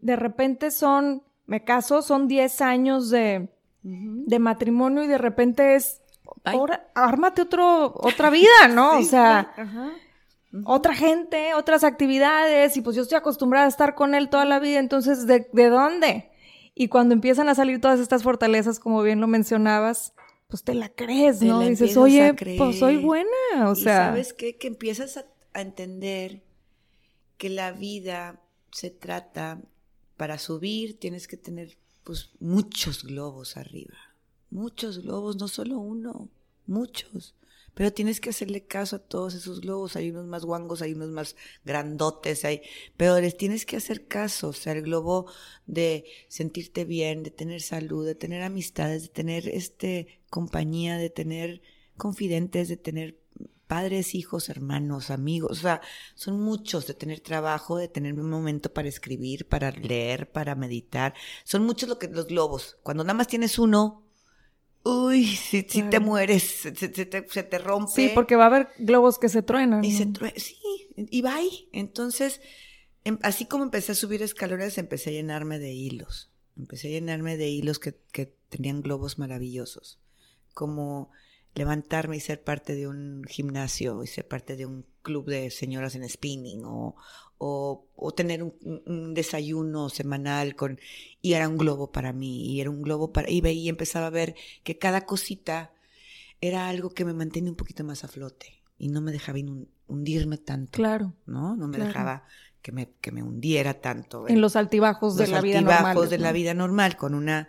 [0.00, 3.48] de repente son me caso, son 10 años de,
[3.82, 6.00] de matrimonio y de repente es,
[6.44, 8.98] ahora, ármate otro, otra vida, ¿no?
[8.98, 9.52] o sea,
[10.64, 14.60] otra gente, otras actividades y pues yo estoy acostumbrada a estar con él toda la
[14.60, 16.30] vida, entonces, ¿de, de dónde?
[16.72, 20.14] Y cuando empiezan a salir todas estas fortalezas, como bien lo mencionabas,
[20.48, 21.60] pues te la crees, ¿no?
[21.60, 24.08] Dices, oye, pues soy buena, o sea.
[24.08, 24.56] ¿Sabes qué?
[24.56, 26.42] Que empiezas a, a entender
[27.38, 29.60] que la vida se trata,
[30.16, 33.96] para subir tienes que tener pues muchos globos arriba,
[34.50, 36.28] muchos globos, no solo uno,
[36.66, 37.34] muchos.
[37.74, 39.96] Pero tienes que hacerle caso a todos esos globos.
[39.96, 42.62] Hay unos más guangos, hay unos más grandotes, hay,
[42.96, 44.48] pero les tienes que hacer caso.
[44.48, 45.26] O sea, el globo
[45.66, 51.62] de sentirte bien, de tener salud, de tener amistades, de tener este compañía, de tener
[51.96, 53.24] confidentes, de tener
[53.66, 55.80] padres, hijos, hermanos, amigos, o sea,
[56.14, 61.14] son muchos de tener trabajo, de tener un momento para escribir, para leer, para meditar.
[61.44, 62.76] Son muchos lo que, los globos.
[62.82, 64.03] Cuando nada más tienes uno,
[64.84, 67.92] uy, si, te mueres, se, te, rompe.
[67.92, 69.84] Sí, porque va a haber globos que se truenan.
[69.84, 70.56] Y se truenan, sí,
[70.96, 71.68] y va ahí.
[71.72, 72.40] Entonces,
[73.04, 76.30] em, así como empecé a subir escalones, empecé a llenarme de hilos.
[76.56, 79.98] Empecé a llenarme de hilos que, que tenían globos maravillosos.
[80.52, 81.10] Como
[81.54, 85.94] levantarme y ser parte de un gimnasio y ser parte de un club de señoras
[85.94, 86.96] en spinning o,
[87.38, 90.78] o, tener un, desayuno semanal con
[91.20, 94.06] y era un globo para mí y era un globo para y veía y empezaba
[94.06, 95.72] a ver que cada cosita
[96.40, 99.38] era algo que me mantenía un poquito más a flote y no me dejaba
[99.86, 101.14] hundirme tanto claro.
[101.26, 102.24] no no me dejaba
[102.62, 106.18] que me, que me hundiera tanto en, los altibajos de la vida normal altibajos de
[106.18, 107.48] la vida normal con una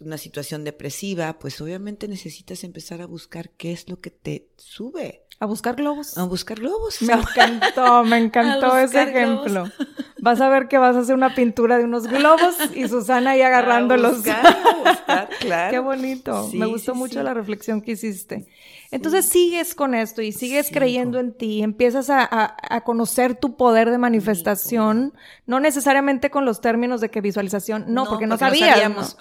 [0.00, 5.23] una situación depresiva, pues obviamente necesitas empezar a buscar qué es lo que te sube.
[5.40, 6.16] A buscar globos.
[6.16, 7.02] A buscar globos.
[7.02, 9.64] Me encantó, me encantó ese ejemplo.
[10.20, 13.42] Vas a ver que vas a hacer una pintura de unos globos y Susana ahí
[13.42, 14.22] agarrándolos.
[15.40, 15.70] claro.
[15.70, 16.48] Qué bonito.
[16.54, 18.46] me gustó mucho la reflexión que hiciste.
[18.90, 23.98] Entonces sigues con esto y sigues creyendo en ti, empiezas a, conocer tu poder de
[23.98, 25.14] manifestación,
[25.46, 29.16] no necesariamente con los términos de que visualización, no, porque no sabíamos.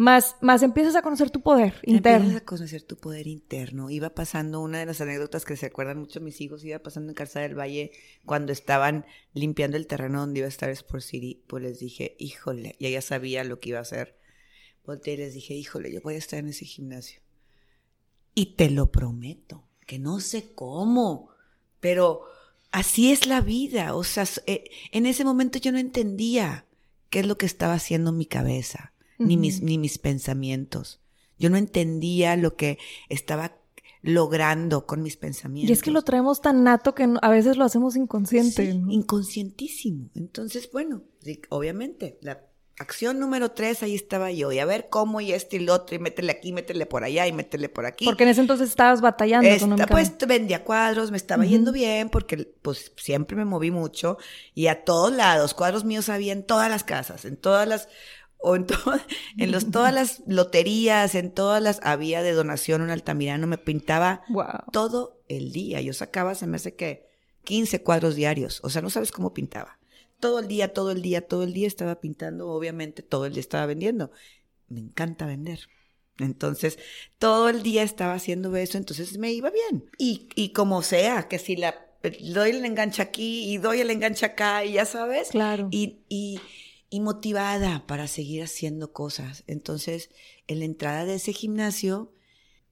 [0.00, 2.20] Más, más empiezas a conocer tu poder interno.
[2.20, 3.90] Empiezas a conocer tu poder interno.
[3.90, 7.14] Iba pasando una de las anécdotas que se acuerdan mucho mis hijos, iba pasando en
[7.14, 7.92] Calzada del Valle
[8.24, 12.76] cuando estaban limpiando el terreno donde iba a estar Sport City, pues les dije, híjole,
[12.78, 14.16] y ella sabía lo que iba a hacer.
[14.86, 17.20] Volteé y les dije, híjole, yo voy a estar en ese gimnasio.
[18.34, 21.28] Y te lo prometo, que no sé cómo,
[21.78, 22.22] pero
[22.72, 23.94] así es la vida.
[23.94, 26.64] O sea, eh, en ese momento yo no entendía
[27.10, 31.00] qué es lo que estaba haciendo mi cabeza, ni, mis, ni mis pensamientos.
[31.38, 32.78] Yo no entendía lo que
[33.08, 33.56] estaba
[34.02, 35.70] logrando con mis pensamientos.
[35.70, 38.64] Y es que lo traemos tan nato que a veces lo hacemos inconsciente.
[38.64, 40.10] Inconscientísimo.
[40.14, 41.02] Entonces, bueno,
[41.50, 42.40] obviamente, la
[42.80, 44.50] acción número tres, ahí estaba yo.
[44.52, 47.26] Y a ver cómo y este y el otro, y métele aquí, métele por allá
[47.26, 48.06] y métele por aquí.
[48.06, 52.54] Porque en ese entonces estabas batallando Esta, Pues vendía cuadros, me estaba yendo bien, porque
[52.62, 54.16] pues siempre me moví mucho.
[54.54, 57.88] Y a todos lados, cuadros míos había en todas las casas, en todas las
[58.42, 58.66] o en,
[59.38, 64.22] en los, todas las loterías, en todas las, había de donación un altamirano, me pintaba
[64.72, 65.80] todo el día.
[65.80, 67.08] Yo sacaba, se me hace que
[67.44, 69.80] 15 cuadros diarios, o sea, no sabes cómo pintaba
[70.20, 73.40] todo el día, todo el día, todo el día estaba pintando, obviamente todo el día
[73.40, 74.12] estaba vendiendo.
[74.68, 75.68] Me encanta vender.
[76.18, 76.78] Entonces,
[77.18, 79.90] todo el día estaba haciendo eso, entonces me iba bien.
[79.98, 81.86] Y, y como sea, que si la
[82.20, 85.30] doy el enganche aquí y doy el enganche acá, y ya sabes.
[85.30, 85.68] Claro.
[85.70, 86.38] Y, y,
[86.90, 89.44] y motivada para seguir haciendo cosas.
[89.46, 90.10] Entonces,
[90.48, 92.12] en la entrada de ese gimnasio,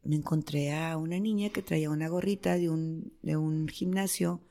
[0.02, 4.42] me encontré a una niña que traía una gorrita de un, de un gimnasio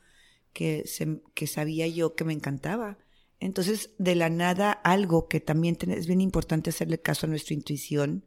[0.54, 0.86] que,
[1.34, 2.98] que sabía yo que me encantaba.
[3.40, 8.24] Entonces, de la nada, algo que también es bien importante hacerle caso a nuestra intuición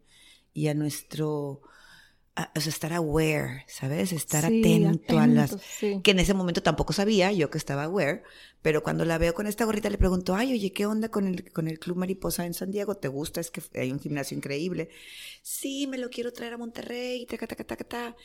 [0.53, 1.63] y a nuestro,
[2.37, 4.13] o sea, estar aware, ¿sabes?
[4.13, 5.57] Estar atento, a las...
[5.81, 8.23] Que en ese momento tampoco sabía yo que estaba aware,
[8.63, 11.53] pero cuando la veo con esta gorrita le pregunto, ay, oye, ¿qué onda con el,
[11.53, 12.97] con el Club Mariposa en San Diego?
[12.97, 13.41] ¿Te gusta?
[13.41, 14.91] Es que hay un gimnasio increíble.
[15.43, 18.17] Sí, me lo quiero traer a Monterrey, ta, ta, ta, ta,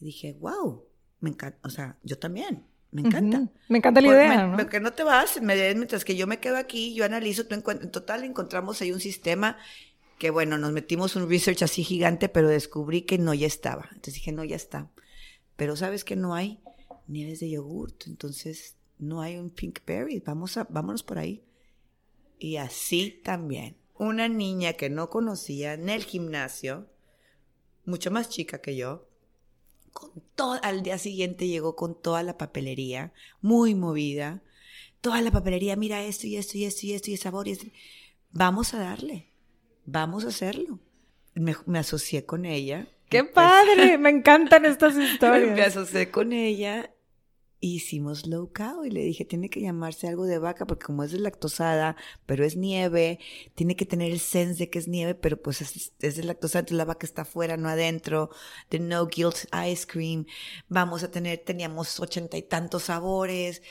[0.00, 0.84] Y dije, wow,
[1.20, 2.64] me encanta, o sea, yo también.
[2.90, 3.48] Me encanta.
[3.68, 4.46] Me encanta la idea.
[4.46, 4.68] ¿no?
[4.68, 8.22] Que no te vas, mientras que yo me quedo aquí, yo analizo, tú en total
[8.22, 9.56] encontramos ahí un sistema
[10.18, 13.88] que bueno, nos metimos un research así gigante, pero descubrí que no ya estaba.
[13.90, 14.90] Entonces dije, no, ya está.
[15.56, 16.60] Pero sabes que no hay
[17.06, 21.42] nieves de yogurt, entonces no hay un pink berry, vamos a, vámonos por ahí.
[22.38, 23.76] Y así también.
[23.96, 26.88] Una niña que no conocía en el gimnasio,
[27.84, 29.06] mucho más chica que yo,
[29.92, 34.42] con al día siguiente llegó con toda la papelería, muy movida,
[35.00, 37.52] toda la papelería, mira esto y esto y esto y esto y el sabor y
[37.52, 37.66] esto.
[38.32, 39.28] Vamos a darle,
[39.84, 40.78] vamos a hacerlo.
[41.34, 42.86] Me, asocié con ella.
[43.08, 43.98] ¡Qué padre!
[43.98, 45.56] me encantan estas historias.
[45.56, 46.90] Me asocié con ella
[47.72, 51.12] hicimos low cow y le dije, tiene que llamarse algo de vaca porque como es
[51.12, 53.18] de lactosada, pero es nieve,
[53.54, 56.60] tiene que tener el sense de que es nieve, pero pues es, es de lactosada,
[56.60, 58.30] entonces la vaca está afuera, no adentro,
[58.70, 60.26] de no guilt ice cream,
[60.68, 63.62] vamos a tener, teníamos ochenta y tantos sabores,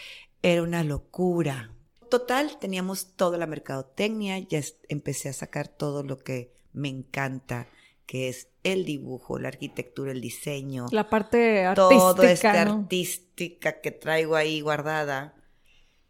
[0.41, 1.71] era una locura.
[2.13, 7.67] Total, teníamos toda la mercadotecnia, ya empecé a sacar todo lo que me encanta
[8.06, 10.86] que es el dibujo, la arquitectura, el diseño.
[10.91, 11.97] La parte artística.
[11.97, 15.34] Toda esta artística que traigo ahí guardada.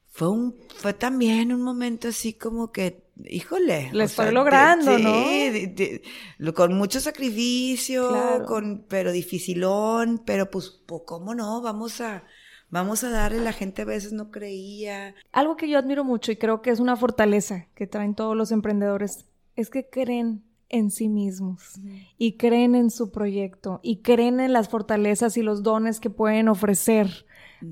[0.09, 3.89] Fue, un, fue también un momento así como que, híjole.
[3.93, 6.53] Lo estoy logrando, ¿no?
[6.53, 11.61] con mucho sacrificio, con, pero dificilón, pero pues, pues, ¿cómo no?
[11.61, 12.25] Vamos a,
[12.73, 15.13] vamos a darle, la gente a veces no creía.
[15.31, 18.51] Algo que yo admiro mucho y creo que es una fortaleza que traen todos los
[18.51, 21.79] emprendedores, es que creen en sí mismos
[22.17, 26.47] y creen en su proyecto y creen en las fortalezas y los dones que pueden
[26.47, 27.27] ofrecer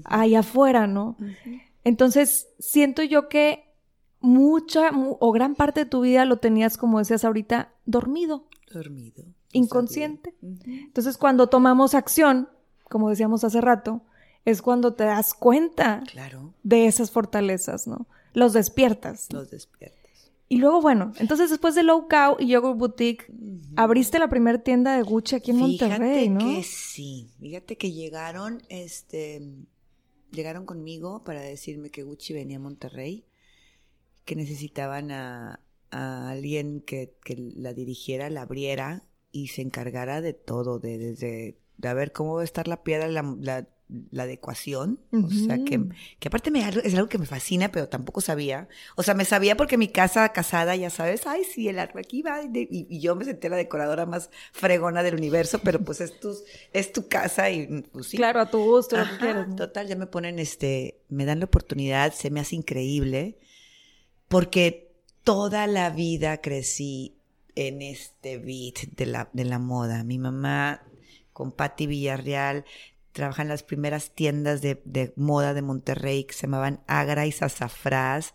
[0.06, 1.18] ahí afuera, ¿no?
[1.84, 3.74] Entonces, siento yo que
[4.20, 8.48] mucha o gran parte de tu vida lo tenías, como decías ahorita, dormido.
[8.72, 9.24] Dormido.
[9.52, 10.36] Inconsciente.
[10.44, 12.50] Entonces, cuando tomamos acción,
[12.88, 14.04] como decíamos hace rato,
[14.46, 16.04] es cuando te das cuenta
[16.64, 18.08] de esas fortalezas, ¿no?
[18.34, 19.28] Los despiertas.
[19.32, 20.02] Los despiertas.
[20.52, 23.32] Y luego, bueno, entonces después de Low Cow y Yogurt Boutique,
[23.78, 26.42] abriste la primera tienda de Gucci aquí en Monterrey, ¿no?
[26.42, 27.30] Fíjate que sí.
[27.40, 29.42] Fíjate que llegaron, este,
[30.32, 33.24] llegaron conmigo para decirme que Gucci venía a Monterrey,
[34.26, 37.14] que necesitaban a, alguien que,
[37.56, 42.36] la dirigiera, la abriera y se encargara de todo, de desde de a ver cómo
[42.36, 43.68] va a estar la piedra, la, la
[44.12, 45.82] la adecuación, o sea, que,
[46.20, 48.70] que aparte me, es algo que me fascina, pero tampoco sabía.
[48.96, 52.22] O sea, me sabía porque mi casa casada, ya sabes, ay, sí, el árbol aquí
[52.22, 56.34] va, y, yo me senté la decoradora más fregona del universo, pero pues es tu,
[56.72, 58.18] es tu casa y pues sí.
[58.18, 59.56] Claro, a tu gusto, lo que quieras.
[59.56, 63.38] Total, ya me ponen este, me dan la oportunidad, se me hace increíble,
[64.28, 64.92] porque
[65.24, 67.18] toda la vida crecí
[67.56, 70.04] en este beat de la, de la moda.
[70.04, 70.84] Mi mamá
[71.34, 72.66] con Patti Villarreal
[73.12, 77.32] trabaja en las primeras tiendas de, de, moda de Monterrey que se llamaban Agra y
[77.32, 78.34] Sazafrás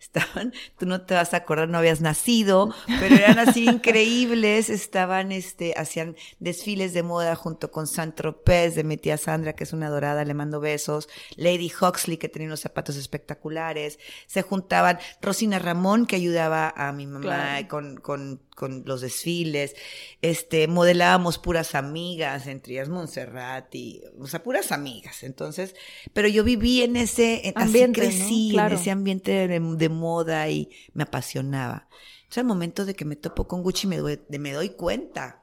[0.00, 5.32] estaban, tú no te vas a acordar, no habías nacido, pero eran así increíbles, estaban,
[5.32, 9.72] este, hacían desfiles de moda junto con San Tropez de mi tía Sandra, que es
[9.72, 15.58] una dorada, le mando besos, Lady Huxley, que tenía unos zapatos espectaculares, se juntaban Rosina
[15.58, 19.74] Ramón, que ayudaba a mi mamá con, con, con los desfiles,
[20.22, 25.74] este, modelábamos puras amigas, entre ellas Montserrat y, o sea, puras amigas, entonces,
[26.12, 30.70] pero yo viví en ese, ambiente, así crecí, en ese ambiente de, de moda y
[30.94, 31.88] me apasionaba.
[32.18, 35.42] Entonces, al momento de que me topo con Gucci, me doy, me doy cuenta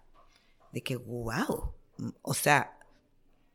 [0.71, 1.73] de que, wow,
[2.21, 2.77] o sea,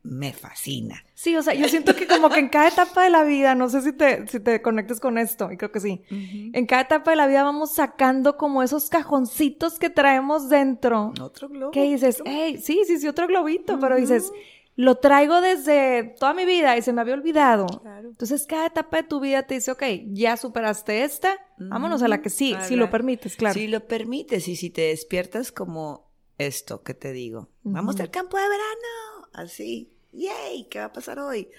[0.03, 1.03] me fascina.
[1.13, 3.69] Sí, o sea, yo siento que como que en cada etapa de la vida, no
[3.69, 7.11] sé si te, si te conectes con esto, y creo que sí, en cada etapa
[7.11, 11.13] de la vida vamos sacando como esos cajoncitos que traemos dentro.
[11.21, 11.71] Otro globo.
[11.71, 14.31] Que dices, hey, sí, sí, sí, otro globito, pero dices,
[14.81, 17.67] lo traigo desde toda mi vida y se me había olvidado.
[18.03, 22.21] Entonces, cada etapa de tu vida te dice, ok, ya superaste esta, vámonos a la
[22.23, 23.53] que sí, si lo permites, claro.
[23.53, 28.37] Si lo permites y si te despiertas como esto que te digo, vamos al campo
[28.37, 31.49] de verano, así, yay, ¿qué va a pasar hoy?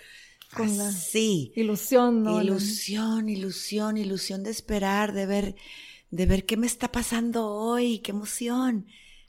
[0.57, 1.53] Con así.
[1.55, 2.43] ilusión, ¿no?
[2.43, 5.55] Ilusión, ilusión, ilusión de esperar, de ver,
[6.11, 8.87] de ver qué me está pasando hoy, qué emoción.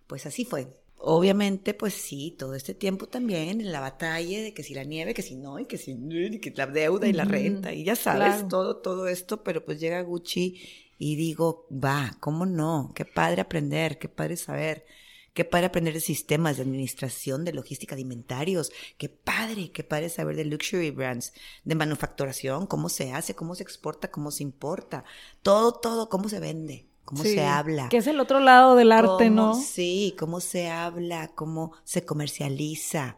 [0.07, 4.63] Pues así fue obviamente, pues sí, todo este tiempo también en la batalla de que
[4.63, 5.93] si la nieve, que si no, y que si
[6.39, 10.01] que la deuda y la renta, y ya sabes, todo, todo esto, pero pues llega
[10.01, 10.61] Gucci
[10.97, 12.93] y digo, va, ¿cómo no?
[12.95, 14.85] Qué padre aprender, qué padre saber,
[15.33, 20.07] qué padre aprender de sistemas de administración, de logística de inventarios, qué padre, qué padre
[20.07, 21.33] saber de luxury brands,
[21.65, 25.03] de manufacturación, cómo se hace, cómo se exporta, cómo se importa,
[25.41, 27.89] todo, todo, cómo se vende cómo se habla.
[27.89, 29.55] Que es el otro lado del arte, ¿no?
[29.55, 33.17] Sí, cómo se habla, cómo se comercializa.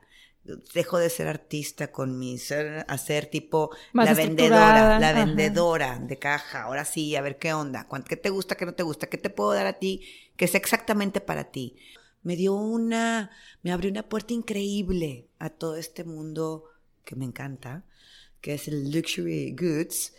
[0.76, 6.64] Dejo de ser artista con mi ser, hacer tipo la vendedora, la vendedora de caja.
[6.64, 9.32] Ahora sí, a ver qué onda, qué te gusta, qué no te gusta, qué te
[9.32, 10.02] puedo dar a ti,
[10.38, 11.78] que es exactamente para ti.
[12.22, 13.32] Me dio una,
[13.64, 16.66] me abrió una puerta increíble a todo este mundo
[17.04, 17.84] que me encanta,
[18.42, 20.14] que es el luxury goods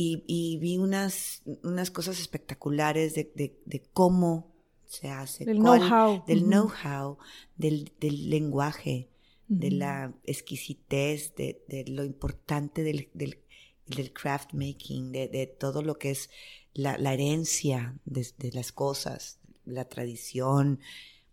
[0.00, 3.30] y, vi unas, unas cosas espectaculares de,
[3.64, 5.44] de, cómo se hace.
[5.44, 6.24] Del know-how.
[6.26, 7.18] Del know-how,
[7.56, 9.08] del, del, lenguaje,
[9.48, 13.38] de la exquisitez, de, de lo importante del, del,
[13.86, 16.30] del craft making, de, de, todo lo que es
[16.74, 20.80] la, la herencia de, de, las cosas, la tradición.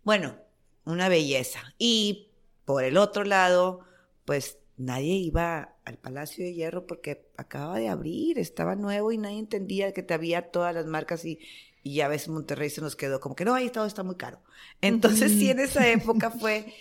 [0.02, 0.36] Bueno,
[0.84, 1.74] una belleza.
[1.78, 2.30] Y
[2.64, 3.80] por el otro lado,
[4.24, 9.38] pues nadie iba al Palacio de Hierro porque acababa de abrir, estaba nuevo y nadie
[9.38, 11.38] entendía que te había todas las marcas y,
[11.82, 14.42] y ya ves Monterrey se nos quedó como que no, ahí todo está muy caro.
[14.80, 16.74] Entonces sí, en esa época fue,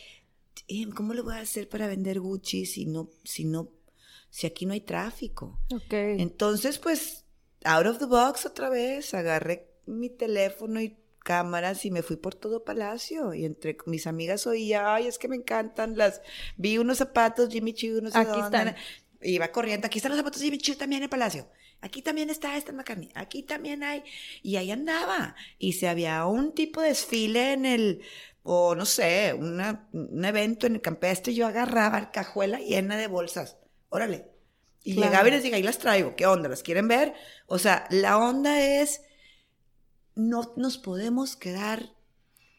[0.67, 3.69] em, ¿cómo le voy a hacer para vender Gucci si no, si no,
[4.31, 5.59] si aquí no hay tráfico?
[6.19, 7.25] Entonces, pues,
[7.63, 10.97] out of the box otra vez, agarré mi teléfono y
[11.31, 15.27] cámaras y me fui por todo Palacio y entre mis amigas oía, ay, es que
[15.27, 16.21] me encantan las,
[16.57, 18.75] vi unos zapatos Jimmy Choo, no sé Aquí dónde, están.
[19.21, 21.49] iba corriendo, aquí están los zapatos Jimmy Choo también en Palacio,
[21.81, 24.03] aquí también está esta McCartney, aquí también hay,
[24.43, 28.01] y ahí andaba, y si había un tipo de desfile en el,
[28.43, 33.07] o no sé, una- un evento en el campestre, yo agarraba la cajuela llena de
[33.07, 33.57] bolsas,
[33.89, 34.27] órale,
[34.83, 35.09] y Claro.
[35.11, 36.47] llegaba y les decía, ahí las traigo, ¿qué onda?
[36.49, 37.13] ¿Las quieren ver?
[37.47, 39.01] O sea, la onda es,
[40.15, 41.93] no nos podemos quedar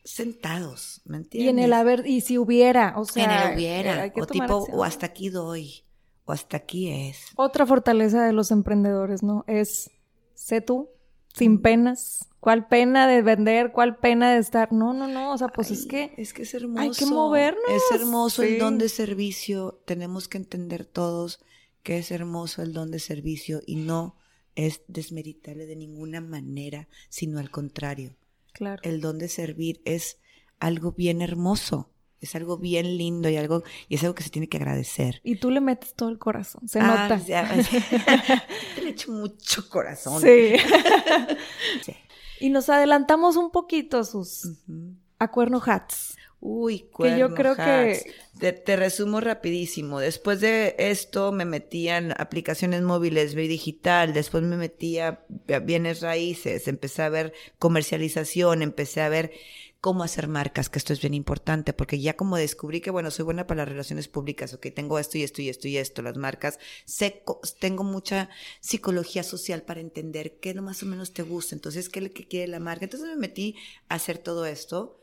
[0.04, 1.46] sentados, ¿me entiendes?
[1.46, 3.24] Y en el haber, y si hubiera, o sea.
[3.24, 4.78] en el hubiera, o tipo, acción.
[4.78, 5.84] o hasta aquí doy,
[6.24, 7.18] o hasta aquí es.
[7.36, 9.44] Otra fortaleza de los emprendedores, ¿no?
[9.48, 9.90] Es,
[10.34, 10.90] sé tú,
[11.34, 12.28] sin penas.
[12.40, 13.72] ¿Cuál pena de vender?
[13.72, 14.72] ¿Cuál pena de estar?
[14.72, 16.80] No, no, no, o sea, pues es que es que es hermoso.
[16.80, 18.48] hay que movernos, Es hermoso sí.
[18.50, 19.82] el don de servicio.
[19.84, 21.40] Tenemos que entender todos
[21.82, 24.16] que es hermoso el don de servicio y no
[24.56, 28.16] es desmeritarle de ninguna manera, sino al contrario.
[28.52, 28.80] Claro.
[28.82, 30.18] El don de servir es
[30.58, 31.90] algo bien hermoso,
[32.22, 35.20] es algo bien lindo y algo y es algo que se tiene que agradecer.
[35.22, 37.24] Y tú le metes todo el corazón, se Ah, nota.
[37.24, 37.46] ya,
[38.74, 40.20] te le echo mucho corazón.
[40.22, 40.54] Sí.
[41.84, 41.92] Sí.
[42.40, 44.94] y nos adelantamos un poquito, sus Ujú.
[45.18, 46.16] a cuerno hats.
[46.40, 48.04] Uy, Que yo cuerno creo hats.
[48.04, 49.98] que- Te, te resumo rapidísimo.
[49.98, 56.02] Después de esto me metía en aplicaciones móviles, ve digital, después me metía a bienes
[56.02, 59.32] raíces, empecé a ver comercialización, empecé a ver
[59.80, 63.24] cómo hacer marcas, que esto es bien importante, porque ya como descubrí que, bueno, soy
[63.24, 66.16] buena para las relaciones públicas, ok, tengo esto y esto y esto y esto, las
[66.16, 67.22] marcas, sé,
[67.60, 68.28] tengo mucha
[68.60, 72.12] psicología social para entender qué no más o menos te gusta, entonces, qué es lo
[72.12, 72.84] que quiere la marca.
[72.84, 73.54] Entonces me metí
[73.88, 75.00] a hacer todo esto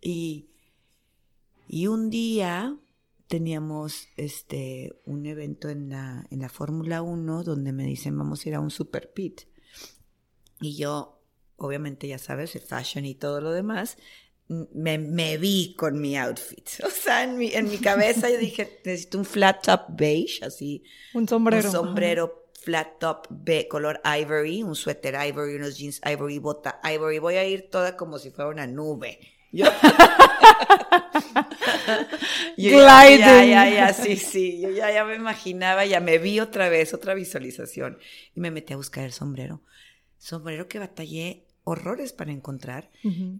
[0.00, 0.46] y,
[1.68, 2.76] y un día
[3.28, 8.48] teníamos este un evento en la, en la Fórmula 1 donde me dicen vamos a
[8.48, 9.42] ir a un super pit.
[10.60, 11.20] Y yo,
[11.56, 13.96] obviamente ya sabes, el fashion y todo lo demás,
[14.48, 16.68] me, me vi con mi outfit.
[16.86, 20.84] O sea, en mi, en mi cabeza yo dije, necesito un flat top beige, así,
[21.14, 21.66] Un sombrero.
[21.68, 27.18] un sombrero flat top be- color ivory, un suéter ivory, unos jeans ivory, bota ivory.
[27.18, 29.18] Voy a ir toda como si fuera una nube.
[29.52, 29.66] Yo,
[32.56, 33.18] Gliding.
[33.20, 34.60] ya, ya, ya, sí, sí.
[34.60, 37.98] Yo ya, ya me imaginaba, ya me vi otra vez, otra visualización.
[38.34, 39.62] Y me metí a buscar el sombrero.
[40.18, 42.90] Sombrero que batallé horrores para encontrar.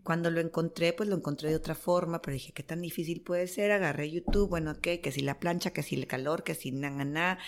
[0.02, 3.46] Cuando lo encontré, pues lo encontré de otra forma, pero dije, ¿qué tan difícil puede
[3.46, 3.70] ser?
[3.70, 5.00] Agarré YouTube, bueno, ¿qué?
[5.00, 7.38] Que si la plancha, que si el calor, que si na, na.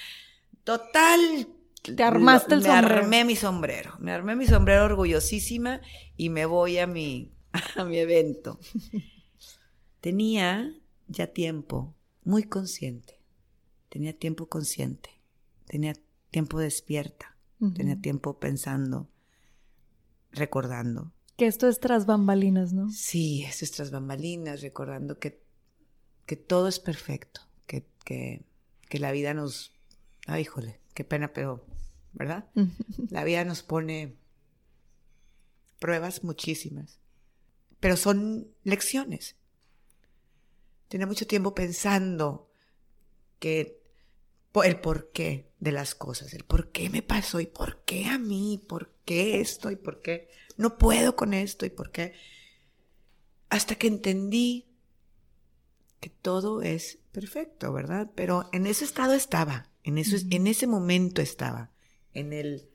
[0.65, 1.49] Total.
[1.83, 2.97] Te armaste el me sombrero.
[2.97, 3.95] armé mi sombrero.
[4.01, 5.81] Me armé mi sombrero orgullosísima
[6.17, 7.33] y me voy a mi,
[7.77, 8.59] a mi evento.
[10.01, 10.73] Tenía
[11.09, 11.95] ya tiempo
[12.25, 13.21] muy consciente.
[13.89, 15.11] Tenía tiempo consciente.
[15.67, 15.95] Tenía
[16.31, 17.37] tiempo despierta.
[17.75, 19.09] Tenía tiempo pensando,
[20.31, 21.13] recordando.
[21.39, 22.91] Que esto es tras bambalinas, ¿no?
[22.91, 25.41] Sí, es nuestras bambalinas, recordando que,
[26.27, 28.45] que todo es perfecto, que, que,
[28.91, 29.73] que la vida nos...
[30.27, 31.65] Ay, híjole, qué pena, pero,
[32.13, 32.45] ¿verdad?
[33.09, 34.17] La vida nos pone
[35.79, 36.99] pruebas muchísimas,
[37.81, 39.37] pero son lecciones.
[40.89, 42.51] Tenía mucho tiempo pensando
[43.39, 43.87] que
[44.65, 48.63] el porqué de las cosas, el por qué me pasó y por qué a mí,
[48.67, 52.15] por qué esto y por qué no puedo con esto y por qué.
[53.49, 54.67] Hasta que entendí
[56.01, 58.11] que todo es perfecto, ¿verdad?
[58.15, 61.71] Pero en ese estado estaba, en, eso, en ese momento estaba,
[62.13, 62.69] en el,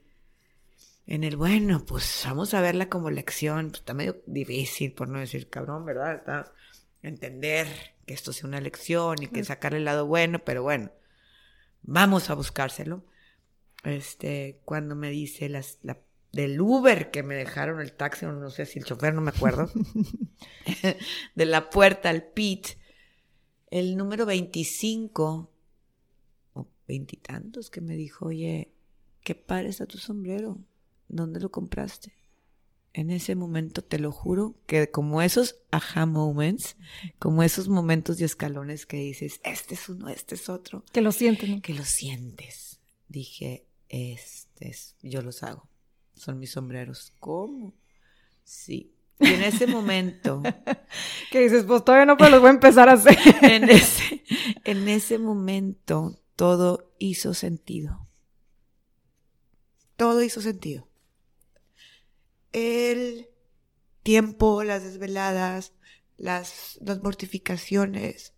[1.06, 5.18] en el, bueno, pues vamos a verla como lección, pues, está medio difícil, por no
[5.18, 6.16] decir cabrón, ¿verdad?
[6.16, 6.52] Está
[7.02, 7.66] entender
[8.06, 10.90] que esto sea una lección y que sacarle el lado bueno, pero bueno,
[11.82, 13.04] vamos a buscárselo.
[13.84, 15.98] Este, cuando me dice las, la,
[16.32, 19.70] del Uber que me dejaron el taxi, no sé si el chofer, no me acuerdo,
[21.34, 22.68] de la puerta al pit,
[23.70, 25.50] el número 25
[26.54, 28.72] o veintitantos que me dijo, oye,
[29.22, 30.58] qué padre está tu sombrero,
[31.08, 32.12] ¿dónde lo compraste?
[32.94, 36.76] En ese momento, te lo juro, que como esos aha moments,
[37.18, 41.12] como esos momentos y escalones que dices, este es uno, este es otro, Que lo
[41.12, 41.62] sienten, ¿no?
[41.62, 42.80] que lo sientes.
[43.08, 45.68] Dije, este es, yo los hago.
[46.14, 47.14] Son mis sombreros.
[47.18, 47.74] ¿Cómo?
[48.44, 48.94] Sí.
[49.18, 50.42] Y en ese momento,
[51.30, 53.16] Que dices, pues todavía no, pero los voy a empezar a hacer.
[53.42, 54.22] en ese,
[54.64, 58.06] en ese momento todo hizo sentido.
[59.96, 60.88] Todo hizo sentido.
[62.52, 63.28] El
[64.02, 65.72] tiempo, las desveladas,
[66.16, 68.34] las, las mortificaciones,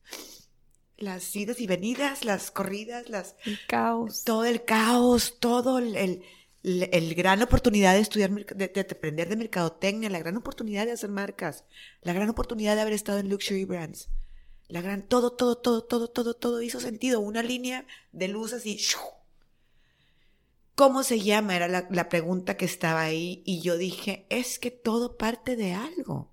[0.97, 3.37] las idas y venidas, las corridas, las...
[3.45, 4.25] El caos.
[4.25, 6.23] Todo el caos, todo el, el,
[6.65, 11.11] el gran oportunidad de estudiar, de, de, aprender de mercadotecnia, la gran oportunidad de hacer
[11.11, 11.65] marcas,
[12.03, 14.09] la gran oportunidad de haber estado en Luxury Brands,
[14.69, 17.21] la gran, todo, todo, todo, todo, todo, todo hizo sentido.
[17.21, 18.79] Una línea de luz así.
[20.75, 21.57] ¿Cómo se llama?
[21.57, 25.72] Era la, la pregunta que estaba ahí y yo dije, es que todo parte de
[25.72, 26.33] algo,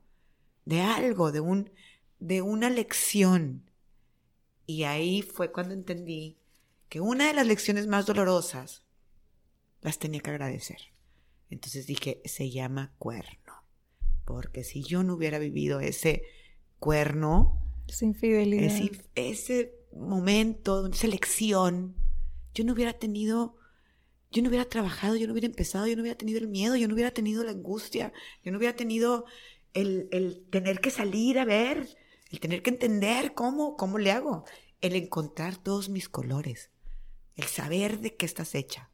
[0.66, 1.72] de algo, de un,
[2.20, 3.70] de una lección.
[4.66, 6.40] Y ahí fue cuando entendí
[6.90, 8.86] que una de las lecciones más dolorosas
[9.82, 10.78] las tenía que agradecer.
[11.50, 13.54] Entonces dije, se llama cuerno.
[14.26, 16.24] Porque si yo no hubiera vivido ese
[16.80, 18.64] cuerno, esa infidelidad.
[18.66, 21.96] Ese, ese momento, esa lección,
[22.54, 23.58] yo no hubiera tenido,
[24.32, 26.88] yo no hubiera trabajado, yo no hubiera empezado, yo no hubiera tenido el miedo, yo
[26.88, 28.14] no hubiera tenido la angustia,
[28.44, 29.26] yo no hubiera tenido
[29.74, 31.98] el, el tener que salir a ver,
[32.30, 34.46] el tener que entender cómo, cómo le hago,
[34.80, 36.72] el encontrar todos mis colores,
[37.36, 38.90] el saber de qué estás hecha.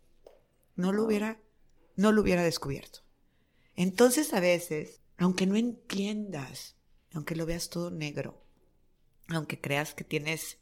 [0.76, 1.40] No lo hubiera,
[1.96, 3.02] no lo hubiera descubierto.
[3.76, 6.76] Entonces a veces, aunque no entiendas,
[7.14, 8.44] aunque lo veas todo negro,
[9.28, 10.58] aunque creas que tienes,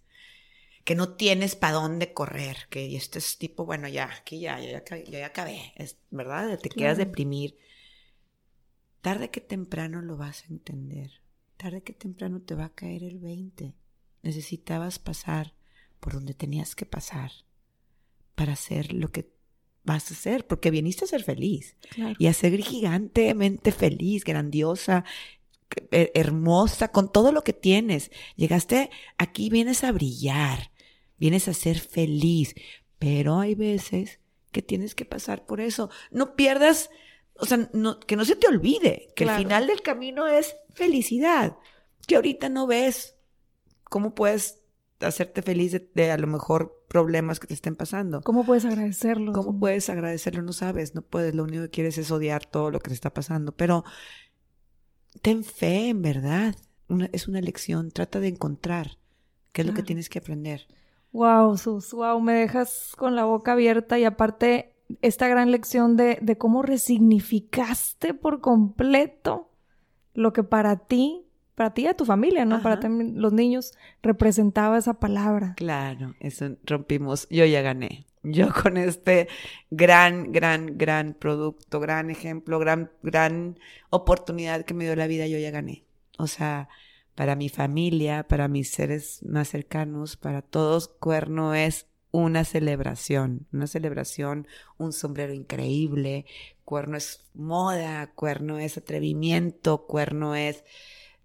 [0.85, 4.83] que no tienes para dónde correr, que este es tipo, bueno, ya, aquí ya, ya,
[4.85, 6.57] ya, ya acabé, es, ¿verdad?
[6.59, 7.57] Te quedas deprimir.
[9.01, 11.21] Tarde que temprano lo vas a entender.
[11.57, 13.73] Tarde que temprano te va a caer el 20.
[14.21, 15.55] Necesitabas pasar
[15.99, 17.31] por donde tenías que pasar
[18.35, 19.31] para hacer lo que
[19.83, 21.75] vas a hacer, porque viniste a ser feliz
[22.19, 25.03] y a ser gigantemente feliz, grandiosa,
[25.89, 28.11] hermosa, con todo lo que tienes.
[28.35, 30.71] Llegaste aquí, vienes a brillar,
[31.17, 32.55] vienes a ser feliz,
[32.99, 34.19] pero hay veces
[34.51, 35.89] que tienes que pasar por eso.
[36.11, 36.89] No pierdas,
[37.35, 41.57] o sea, no, que no se te olvide que el final del camino es felicidad,
[42.07, 43.15] que ahorita no ves
[43.83, 44.61] cómo puedes
[44.99, 48.21] hacerte feliz de, a lo mejor problemas que te estén pasando.
[48.21, 49.33] ¿Cómo puedes agradecerlo?
[49.33, 50.41] ¿Cómo puedes agradecerlo?
[50.41, 53.13] No sabes, no puedes, lo único que quieres es odiar todo lo que te está
[53.13, 53.83] pasando, pero
[55.21, 56.55] ten fe, en verdad.
[57.11, 57.91] es una lección.
[57.91, 58.97] Trata de encontrar
[59.51, 60.67] qué es lo que tienes que aprender.
[61.15, 66.19] Wow, Sus, wow, me dejas con la boca abierta y aparte esta gran lección de,
[66.21, 69.49] de cómo resignificaste por completo
[70.13, 72.61] lo que para ti, para ti y a tu familia, ¿no?
[72.61, 73.71] Para los niños
[74.03, 75.53] representaba esa palabra.
[75.55, 77.29] Claro, eso rompimos.
[77.29, 79.29] Yo ya gané yo con este
[79.69, 83.57] gran, gran, gran producto, gran ejemplo, gran, gran
[83.89, 85.85] oportunidad que me dio la vida, yo ya gané.
[86.17, 86.67] O sea,
[87.15, 93.67] para mi familia, para mis seres más cercanos, para todos, Cuerno es una celebración, una
[93.67, 94.47] celebración,
[94.77, 96.25] un sombrero increíble,
[96.63, 100.63] Cuerno es moda, Cuerno es atrevimiento, Cuerno es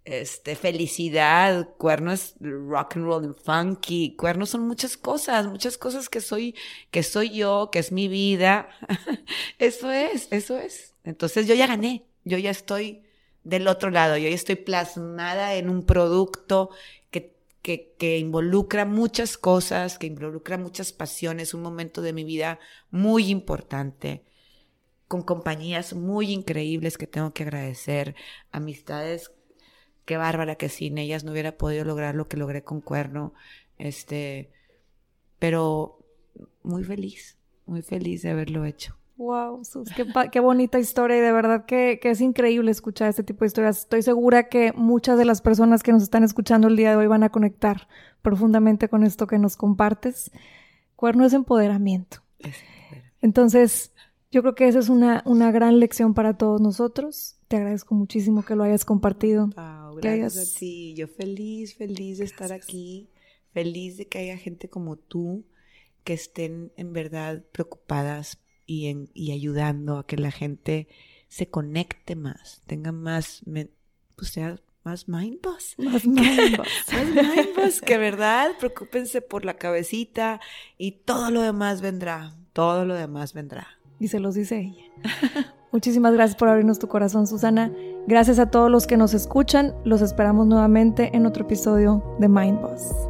[0.05, 6.21] este, felicidad, cuernos rock and roll and funky, cuernos son muchas cosas, muchas cosas que
[6.21, 6.55] soy,
[6.91, 8.69] que soy yo, que es mi vida.
[9.59, 10.95] eso es, eso es.
[11.05, 13.03] Entonces yo ya gané, yo ya estoy
[13.45, 16.71] del otro lado, yo ya estoy plasmada en un producto
[17.11, 22.59] que, que, que involucra muchas cosas, que involucra muchas pasiones, un momento de mi vida
[22.91, 24.25] muy importante
[25.09, 28.15] con compañías muy increíbles que tengo que agradecer,
[28.53, 29.33] amistades
[30.11, 33.33] qué bárbara que sin ellas no hubiera podido lograr lo que logré con Cuerno.
[33.79, 34.51] Este,
[35.39, 36.05] pero
[36.65, 39.00] muy feliz, muy feliz de haberlo hecho.
[39.21, 43.23] Wow, Sus, qué, qué, bonita historia y de verdad que, que, es increíble escuchar este
[43.23, 43.81] tipo de historias.
[43.81, 47.07] Estoy segura que muchas de las personas que nos están escuchando el día de hoy
[47.07, 47.87] van a conectar
[48.23, 50.31] profundamente con esto que nos compartes.
[50.97, 52.23] Cuerno es empoderamiento.
[53.21, 53.93] Entonces,
[54.31, 57.37] yo creo que esa es una, una gran lección para todos nosotros.
[57.47, 59.51] Te agradezco muchísimo que lo hayas compartido
[60.01, 60.95] gracias a ti.
[60.95, 63.11] Yo feliz, feliz de estar aquí,
[63.53, 65.45] feliz de que haya gente como tú
[66.05, 68.39] que estén en verdad preocupadas
[68.71, 70.87] y, en, y ayudando a que la gente
[71.27, 73.43] se conecte más, tenga más,
[74.15, 75.75] pues sea más mindboss.
[75.77, 76.69] Más mindboss.
[76.93, 80.41] más mindboss, que verdad, preocúpense por la cabecita
[80.79, 83.67] y todo lo demás vendrá, todo lo demás vendrá.
[83.99, 84.85] Y se los dice ella.
[85.73, 87.73] Muchísimas gracias por abrirnos tu corazón, Susana.
[88.07, 89.75] Gracias a todos los que nos escuchan.
[89.85, 93.10] Los esperamos nuevamente en otro episodio de Mind Boss.